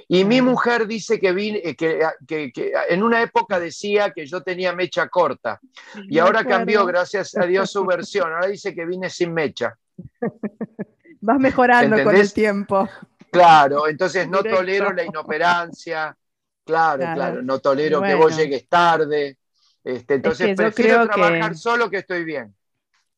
Y 0.07 0.23
mi 0.23 0.41
mujer 0.41 0.87
dice 0.87 1.19
que, 1.19 1.33
vine, 1.33 1.61
eh, 1.63 1.75
que, 1.75 2.51
que, 2.51 2.73
en 2.87 3.03
una 3.03 3.21
época 3.21 3.59
decía 3.59 4.11
que 4.11 4.25
yo 4.25 4.41
tenía 4.41 4.73
mecha 4.73 5.09
corta 5.09 5.59
y 6.07 6.17
ahora 6.17 6.45
cambió, 6.45 6.85
gracias 6.85 7.35
a 7.35 7.45
Dios, 7.45 7.69
su 7.69 7.85
versión. 7.85 8.31
Ahora 8.31 8.47
dice 8.47 8.73
que 8.73 8.85
vine 8.85 9.09
sin 9.09 9.33
mecha. 9.33 9.77
Vas 11.21 11.39
mejorando 11.39 12.01
con 12.01 12.15
el 12.15 12.31
tiempo. 12.31 12.87
Claro, 13.29 13.87
entonces 13.87 14.29
no 14.29 14.41
tolero 14.41 14.93
la 14.93 15.03
inoperancia. 15.03 16.15
Claro, 16.63 17.03
claro, 17.13 17.41
no 17.41 17.59
tolero 17.59 18.01
que 18.01 18.15
vos 18.15 18.35
llegues 18.35 18.69
tarde. 18.69 19.37
Este, 19.83 20.15
entonces 20.15 20.55
prefiero 20.55 21.07
trabajar 21.07 21.57
solo 21.57 21.89
que 21.89 21.97
estoy 21.97 22.23
bien 22.23 22.55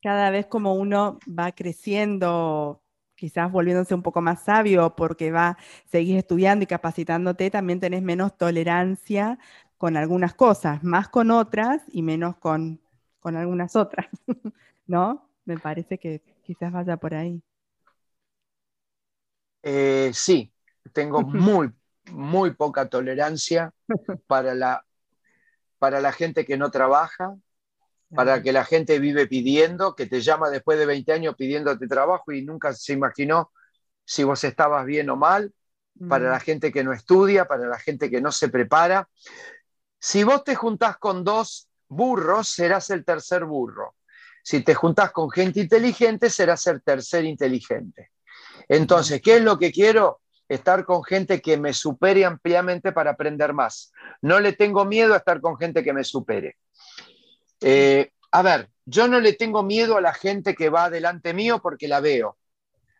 cada 0.01 0.29
vez 0.31 0.47
como 0.47 0.73
uno 0.75 1.19
va 1.27 1.51
creciendo, 1.51 2.81
quizás 3.15 3.51
volviéndose 3.51 3.93
un 3.93 4.01
poco 4.01 4.21
más 4.21 4.43
sabio 4.43 4.95
porque 4.95 5.31
va, 5.31 5.57
seguir 5.85 6.17
estudiando 6.17 6.63
y 6.63 6.67
capacitándote, 6.67 7.51
también 7.51 7.79
tenés 7.79 8.01
menos 8.01 8.37
tolerancia 8.37 9.37
con 9.77 9.97
algunas 9.97 10.33
cosas, 10.33 10.83
más 10.83 11.09
con 11.09 11.31
otras 11.31 11.81
y 11.87 12.01
menos 12.01 12.37
con, 12.37 12.81
con 13.19 13.35
algunas 13.35 13.75
otras, 13.75 14.07
¿no? 14.87 15.29
Me 15.45 15.57
parece 15.57 15.97
que 15.97 16.21
quizás 16.43 16.71
vaya 16.71 16.97
por 16.97 17.13
ahí. 17.13 17.41
Eh, 19.63 20.11
sí, 20.13 20.51
tengo 20.93 21.21
muy, 21.23 21.71
muy 22.11 22.53
poca 22.53 22.89
tolerancia 22.89 23.73
para 24.27 24.55
la, 24.55 24.85
para 25.77 26.01
la 26.01 26.11
gente 26.11 26.45
que 26.45 26.57
no 26.57 26.71
trabaja, 26.71 27.35
para 28.13 28.41
que 28.41 28.51
la 28.51 28.65
gente 28.65 28.99
vive 28.99 29.27
pidiendo, 29.27 29.95
que 29.95 30.05
te 30.05 30.21
llama 30.21 30.49
después 30.49 30.77
de 30.77 30.85
20 30.85 31.13
años 31.13 31.35
pidiéndote 31.35 31.87
trabajo 31.87 32.31
y 32.31 32.43
nunca 32.43 32.73
se 32.73 32.93
imaginó 32.93 33.51
si 34.03 34.23
vos 34.23 34.43
estabas 34.43 34.85
bien 34.85 35.09
o 35.09 35.15
mal, 35.15 35.53
para 36.09 36.29
la 36.29 36.37
mm. 36.37 36.41
gente 36.41 36.71
que 36.71 36.83
no 36.83 36.93
estudia, 36.93 37.45
para 37.45 37.67
la 37.67 37.79
gente 37.79 38.09
que 38.09 38.21
no 38.21 38.31
se 38.31 38.49
prepara. 38.49 39.07
Si 39.99 40.23
vos 40.23 40.43
te 40.43 40.55
juntás 40.55 40.97
con 40.97 41.23
dos 41.23 41.69
burros, 41.87 42.49
serás 42.49 42.89
el 42.89 43.05
tercer 43.05 43.45
burro. 43.45 43.95
Si 44.43 44.61
te 44.61 44.73
juntás 44.73 45.11
con 45.11 45.29
gente 45.29 45.59
inteligente, 45.59 46.29
serás 46.29 46.65
el 46.67 46.81
tercer 46.81 47.25
inteligente. 47.25 48.11
Entonces, 48.67 49.21
¿qué 49.21 49.37
es 49.37 49.43
lo 49.43 49.59
que 49.59 49.71
quiero? 49.71 50.21
Estar 50.47 50.85
con 50.85 51.03
gente 51.03 51.41
que 51.41 51.57
me 51.57 51.73
supere 51.73 52.25
ampliamente 52.25 52.91
para 52.91 53.11
aprender 53.11 53.53
más. 53.53 53.93
No 54.21 54.39
le 54.39 54.53
tengo 54.53 54.83
miedo 54.83 55.13
a 55.13 55.17
estar 55.17 55.39
con 55.39 55.57
gente 55.57 55.83
que 55.83 55.93
me 55.93 56.03
supere. 56.03 56.57
Eh, 57.61 58.11
a 58.31 58.41
ver, 58.41 58.69
yo 58.85 59.07
no 59.07 59.19
le 59.19 59.33
tengo 59.33 59.63
miedo 59.63 59.97
a 59.97 60.01
la 60.01 60.13
gente 60.13 60.55
que 60.55 60.69
va 60.69 60.89
delante 60.89 61.33
mío 61.33 61.61
porque 61.61 61.87
la 61.87 61.99
veo. 61.99 62.37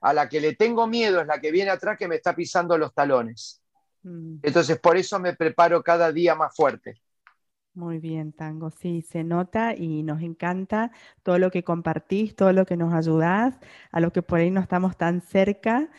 A 0.01 0.13
la 0.13 0.29
que 0.29 0.41
le 0.41 0.55
tengo 0.55 0.87
miedo 0.87 1.21
es 1.21 1.27
la 1.27 1.39
que 1.39 1.51
viene 1.51 1.71
atrás 1.71 1.97
que 1.97 2.07
me 2.07 2.15
está 2.15 2.35
pisando 2.35 2.77
los 2.77 2.93
talones. 2.93 3.61
Mm. 4.03 4.37
Entonces, 4.41 4.79
por 4.79 4.97
eso 4.97 5.19
me 5.19 5.35
preparo 5.35 5.83
cada 5.83 6.11
día 6.11 6.35
más 6.35 6.55
fuerte. 6.55 7.01
Muy 7.73 7.99
bien, 7.99 8.33
Tango. 8.33 8.69
Sí, 8.69 9.01
se 9.01 9.23
nota 9.23 9.73
y 9.75 10.03
nos 10.03 10.21
encanta 10.21 10.91
todo 11.23 11.39
lo 11.39 11.51
que 11.51 11.63
compartís, 11.63 12.35
todo 12.35 12.51
lo 12.51 12.65
que 12.65 12.75
nos 12.75 12.93
ayudás, 12.93 13.57
a 13.91 13.99
lo 14.01 14.11
que 14.11 14.21
por 14.21 14.39
ahí 14.39 14.51
no 14.51 14.59
estamos 14.59 14.97
tan 14.97 15.21
cerca, 15.21 15.89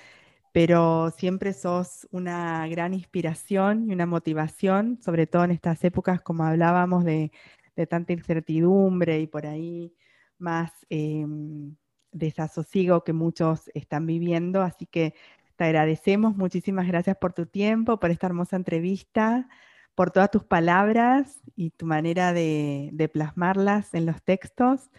pero 0.53 1.11
siempre 1.17 1.55
sos 1.55 2.07
una 2.11 2.69
gran 2.69 2.93
inspiración 2.93 3.89
y 3.89 3.95
una 3.95 4.05
motivación, 4.05 4.99
sobre 5.01 5.27
todo 5.27 5.45
en 5.45 5.53
estas 5.53 5.83
épocas, 5.85 6.21
como 6.21 6.45
hablábamos, 6.45 7.05
de, 7.05 7.33
de 7.77 7.87
tanta 7.87 8.13
incertidumbre 8.13 9.21
y 9.21 9.27
por 9.27 9.47
ahí 9.47 9.95
más 10.39 10.73
em, 10.91 11.77
desasosiego 12.13 13.05
que 13.05 13.13
muchos 13.13 13.71
están 13.75 14.07
viviendo. 14.07 14.63
Así 14.63 14.87
que 14.87 15.15
te 15.57 15.65
agradecemos, 15.65 16.37
muchísimas 16.37 16.87
gracias 16.87 17.17
por 17.17 17.33
tu 17.33 17.47
tiempo, 17.47 17.99
por 18.01 18.11
esta 18.11 18.27
hermosa 18.27 18.57
entrevista, 18.57 19.49
por 19.95 20.11
todas 20.11 20.31
tus 20.31 20.45
palabras 20.45 21.41
y 21.57 21.71
tu 21.71 21.87
manera 21.87 22.33
de, 22.33 22.91
de 22.93 23.09
plasmarlas 23.09 23.95
en 23.95 24.07
los 24.07 24.23
textos. 24.23 24.91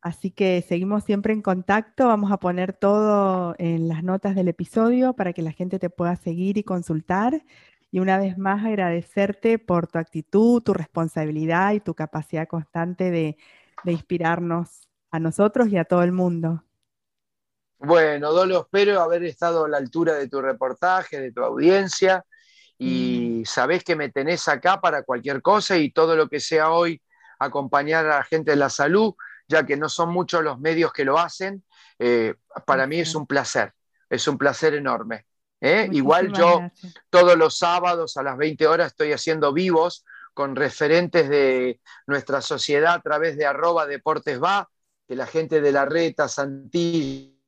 Así 0.00 0.30
que 0.30 0.62
seguimos 0.62 1.04
siempre 1.04 1.32
en 1.32 1.42
contacto. 1.42 2.06
Vamos 2.08 2.30
a 2.30 2.38
poner 2.38 2.72
todo 2.72 3.56
en 3.58 3.88
las 3.88 4.04
notas 4.04 4.34
del 4.36 4.48
episodio 4.48 5.14
para 5.14 5.32
que 5.32 5.42
la 5.42 5.52
gente 5.52 5.78
te 5.78 5.90
pueda 5.90 6.16
seguir 6.16 6.58
y 6.58 6.62
consultar. 6.62 7.42
Y 7.96 7.98
una 7.98 8.18
vez 8.18 8.36
más 8.36 8.62
agradecerte 8.62 9.58
por 9.58 9.86
tu 9.86 9.98
actitud, 9.98 10.62
tu 10.62 10.74
responsabilidad 10.74 11.72
y 11.72 11.80
tu 11.80 11.94
capacidad 11.94 12.46
constante 12.46 13.10
de, 13.10 13.38
inspirarnos 13.86 14.86
a 15.10 15.18
nosotros 15.18 15.68
y 15.68 15.78
a 15.78 15.84
todo 15.84 16.02
el 16.02 16.12
mundo. 16.12 16.62
Bueno, 17.78 18.34
Dolo, 18.34 18.60
espero 18.60 19.00
haber 19.00 19.24
estado 19.24 19.64
a 19.64 19.68
la 19.70 19.78
altura 19.78 20.12
de 20.12 20.28
tu 20.28 20.42
reportaje, 20.42 21.22
de 21.22 21.32
tu 21.32 21.42
audiencia, 21.42 22.22
y 22.76 23.40
mm. 23.40 23.46
sabés 23.46 23.82
que 23.82 23.96
me 23.96 24.10
tenés 24.10 24.46
acá 24.46 24.78
para 24.78 25.02
cualquier 25.02 25.40
cosa 25.40 25.78
y 25.78 25.90
todo 25.90 26.16
lo 26.16 26.28
que 26.28 26.38
sea 26.38 26.72
hoy 26.72 27.00
acompañar 27.38 28.04
a 28.04 28.18
la 28.18 28.24
gente 28.24 28.50
de 28.50 28.58
la 28.58 28.68
salud, 28.68 29.14
ya 29.48 29.64
que 29.64 29.78
no 29.78 29.88
son 29.88 30.12
muchos 30.12 30.44
los 30.44 30.60
medios 30.60 30.92
que 30.92 31.06
lo 31.06 31.18
hacen, 31.18 31.64
eh, 31.98 32.34
para 32.66 32.86
mí 32.86 33.00
es 33.00 33.14
un 33.14 33.26
placer, 33.26 33.72
es 34.10 34.28
un 34.28 34.36
placer 34.36 34.74
enorme. 34.74 35.24
¿Eh? 35.60 35.88
Igual 35.92 36.32
yo 36.32 36.60
todos 37.10 37.36
los 37.36 37.58
sábados 37.58 38.16
a 38.16 38.22
las 38.22 38.36
20 38.36 38.66
horas 38.66 38.88
estoy 38.88 39.12
haciendo 39.12 39.52
vivos 39.52 40.04
con 40.34 40.54
referentes 40.54 41.28
de 41.28 41.80
nuestra 42.06 42.42
sociedad 42.42 42.94
a 42.94 43.00
través 43.00 43.36
de 43.36 43.46
arroba 43.46 43.86
deportes 43.86 44.42
va, 44.42 44.68
que 45.08 45.16
la 45.16 45.26
gente 45.26 45.60
de 45.60 45.72
la 45.72 45.86
reta, 45.86 46.28
Santilli, 46.28 47.40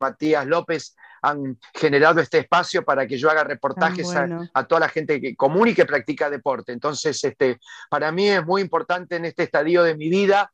Matías 0.00 0.46
López 0.46 0.94
han 1.22 1.58
generado 1.74 2.20
este 2.20 2.38
espacio 2.38 2.84
para 2.84 3.06
que 3.06 3.18
yo 3.18 3.30
haga 3.30 3.42
reportajes 3.42 4.14
a, 4.14 4.66
toda 4.66 4.80
la 4.82 4.88
gente 4.88 5.20
que, 5.20 5.34
común 5.34 5.68
y 5.68 5.74
que 5.74 5.86
practica 5.86 6.30
deporte. 6.30 6.72
Entonces, 6.72 7.22
este, 7.24 7.58
para 7.90 8.12
mí 8.12 8.28
es 8.28 8.44
muy 8.44 8.62
importante 8.62 9.16
en 9.16 9.24
este 9.24 9.44
estadio 9.44 9.82
de 9.82 9.96
mi 9.96 10.08
vida 10.08 10.52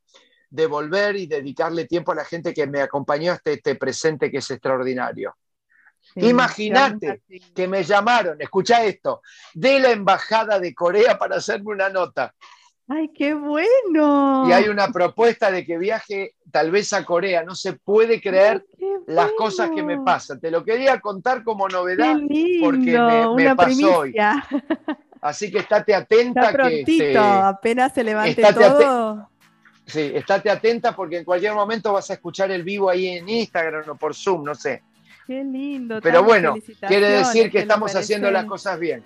devolver 0.49 1.17
y 1.17 1.27
dedicarle 1.27 1.87
tiempo 1.87 2.13
a 2.13 2.15
la 2.15 2.25
gente 2.25 2.55
que 2.55 2.67
me 2.67 2.81
acompañó 2.81 3.33
hasta 3.33 3.51
este 3.51 3.75
presente 3.75 4.31
que 4.31 4.39
es 4.39 4.51
extraordinario. 4.51 5.37
Imagínate 6.17 7.23
que 7.55 7.69
me 7.69 7.83
llamaron, 7.85 8.41
escucha 8.41 8.85
esto, 8.85 9.23
de 9.55 9.81
la 9.81 9.91
Embajada 9.91 10.59
de 10.59 10.75
Corea 10.75 11.19
para 11.19 11.37
hacerme 11.37 11.73
una 11.73 11.89
nota. 11.89 12.35
¡Ay, 12.89 13.09
qué 13.15 13.33
bueno! 13.33 14.47
Y 14.49 14.53
hay 14.53 14.69
una 14.69 14.89
propuesta 14.89 15.51
de 15.51 15.65
que 15.65 15.79
viaje 15.79 16.35
tal 16.51 16.71
vez 16.71 16.93
a 16.93 17.05
Corea. 17.05 17.43
No 17.43 17.55
se 17.55 17.75
puede 17.75 18.21
creer 18.21 18.67
las 19.07 19.31
cosas 19.33 19.71
que 19.71 19.83
me 19.83 20.01
pasan. 20.01 20.41
Te 20.41 20.51
lo 20.51 20.65
quería 20.65 21.01
contar 21.01 21.43
como 21.45 21.69
novedad 21.69 22.17
porque 22.61 22.99
me, 23.37 23.55
pasó 23.55 23.99
hoy. 24.01 24.15
Así 25.23 25.51
que 25.51 25.59
estate 25.59 25.95
atenta. 25.95 26.41
Está 26.41 26.53
prontito, 26.53 27.05
este, 27.05 27.19
apenas 27.19 27.95
se 27.95 28.05
levante 28.05 28.43
todo. 28.53 29.29
Sí, 29.87 30.13
estate 30.15 30.51
atenta 30.51 30.95
porque 30.95 31.19
en 31.19 31.25
cualquier 31.25 31.55
momento 31.55 31.93
vas 31.93 32.11
a 32.11 32.15
escuchar 32.15 32.51
el 32.51 32.63
vivo 32.63 32.91
ahí 32.91 33.09
en 33.09 33.29
Instagram 33.29 33.89
o 33.89 33.95
por 33.97 34.15
Zoom, 34.15 34.45
no 34.45 34.55
sé. 34.55 34.83
Qué 35.27 35.45
lindo. 35.45 36.01
Pero 36.03 36.23
bueno, 36.23 36.55
quiere 36.87 37.09
decir 37.09 37.51
que 37.51 37.61
estamos 37.61 37.95
haciendo 37.95 38.31
las 38.31 38.45
cosas 38.45 38.79
bien. 38.79 39.03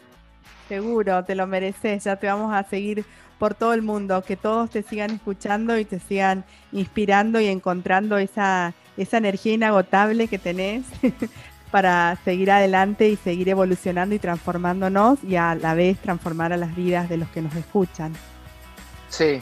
Seguro, 0.68 1.24
te 1.24 1.34
lo 1.34 1.46
mereces. 1.46 2.04
Ya 2.04 2.16
te 2.16 2.26
vamos 2.26 2.54
a 2.54 2.62
seguir 2.64 3.04
por 3.38 3.54
todo 3.54 3.74
el 3.74 3.82
mundo, 3.82 4.22
que 4.22 4.36
todos 4.36 4.70
te 4.70 4.82
sigan 4.82 5.10
escuchando 5.10 5.78
y 5.78 5.84
te 5.84 6.00
sigan 6.00 6.44
inspirando 6.72 7.40
y 7.40 7.46
encontrando 7.46 8.16
esa, 8.16 8.72
esa 8.96 9.18
energía 9.18 9.52
inagotable 9.52 10.28
que 10.28 10.38
tenés 10.38 10.84
para 11.70 12.16
seguir 12.24 12.50
adelante 12.50 13.08
y 13.08 13.16
seguir 13.16 13.48
evolucionando 13.48 14.14
y 14.14 14.18
transformándonos 14.18 15.22
y 15.22 15.36
a 15.36 15.54
la 15.54 15.74
vez 15.74 15.98
transformar 15.98 16.52
a 16.52 16.56
las 16.56 16.74
vidas 16.74 17.08
de 17.08 17.18
los 17.18 17.28
que 17.28 17.42
nos 17.42 17.54
escuchan. 17.54 18.14
Sí, 19.10 19.40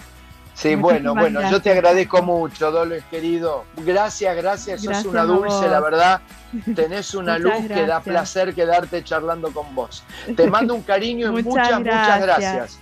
Sí, 0.55 0.77
bueno, 0.77 1.15
bueno, 1.15 1.51
yo 1.51 1.61
te 1.61 1.73
agradezco 1.73 2.23
mucho, 2.23 2.71
Dolores 2.71 3.05
querido. 3.11 3.65
Gracias, 3.77 4.37
gracias, 4.37 4.83
sos 4.83 5.05
una 5.05 5.25
dulce, 5.25 5.69
la 5.69 5.81
verdad. 5.81 6.21
Tenés 6.77 7.13
una 7.15 7.39
luz 7.39 7.67
que 7.67 7.87
da 7.87 8.01
placer 8.01 8.55
quedarte 8.55 9.03
charlando 9.03 9.53
con 9.53 9.75
vos. 9.75 10.05
Te 10.37 10.49
mando 10.49 10.75
un 10.75 10.83
cariño 10.83 11.39
y 11.39 11.43
muchas, 11.43 11.79
muchas 11.79 12.23
gracias. 12.23 12.81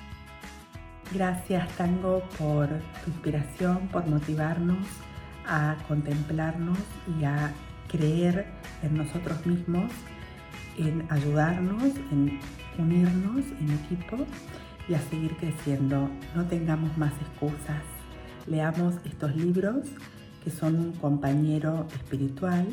Gracias, 1.12 1.68
Tango, 1.76 2.22
por 2.38 2.68
tu 2.68 3.10
inspiración, 3.10 3.88
por 3.88 4.06
motivarnos 4.06 4.86
a 5.46 5.76
contemplarnos 5.88 6.78
y 7.18 7.24
a 7.24 7.52
creer 7.88 8.46
en 8.82 8.96
nosotros 8.96 9.44
mismos, 9.46 9.90
en 10.78 11.06
ayudarnos, 11.10 11.84
en 12.10 12.40
unirnos 12.78 13.44
en 13.60 13.78
equipo 13.84 14.26
y 14.88 14.94
a 14.94 15.00
seguir 15.00 15.36
creciendo. 15.36 16.10
No 16.34 16.44
tengamos 16.46 16.96
más 16.98 17.12
excusas. 17.20 17.82
Leamos 18.46 18.94
estos 19.04 19.34
libros 19.36 19.86
que 20.42 20.50
son 20.50 20.76
un 20.76 20.92
compañero 20.92 21.86
espiritual 21.94 22.66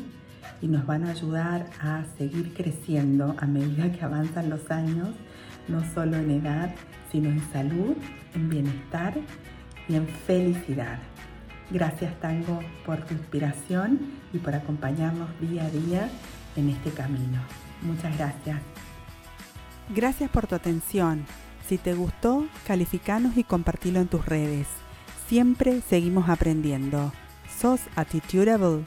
y 0.60 0.68
nos 0.68 0.86
van 0.86 1.04
a 1.04 1.10
ayudar 1.10 1.70
a 1.80 2.04
seguir 2.18 2.52
creciendo 2.54 3.34
a 3.38 3.46
medida 3.46 3.92
que 3.92 4.04
avanzan 4.04 4.50
los 4.50 4.70
años, 4.70 5.08
no 5.68 5.82
solo 5.94 6.16
en 6.16 6.30
edad, 6.30 6.74
sino 7.10 7.28
en 7.28 7.40
salud, 7.52 7.96
en 8.34 8.48
bienestar 8.48 9.14
y 9.88 9.94
en 9.94 10.06
felicidad. 10.06 10.98
Gracias 11.70 12.18
Tango 12.20 12.60
por 12.84 13.04
tu 13.04 13.14
inspiración 13.14 14.00
y 14.32 14.38
por 14.38 14.54
acompañarnos 14.54 15.28
día 15.40 15.64
a 15.64 15.70
día 15.70 16.08
en 16.56 16.70
este 16.70 16.90
camino. 16.90 17.40
Muchas 17.82 18.16
gracias. 18.18 18.60
Gracias 19.94 20.30
por 20.30 20.46
tu 20.46 20.54
atención. 20.54 21.24
Si 21.70 21.78
te 21.78 21.94
gustó, 21.94 22.48
calificanos 22.66 23.36
y 23.36 23.44
compartilo 23.44 24.00
en 24.00 24.08
tus 24.08 24.26
redes. 24.26 24.66
Siempre 25.28 25.82
seguimos 25.82 26.28
aprendiendo. 26.28 27.12
Sos 27.60 27.82
Attitudeable. 27.94 28.82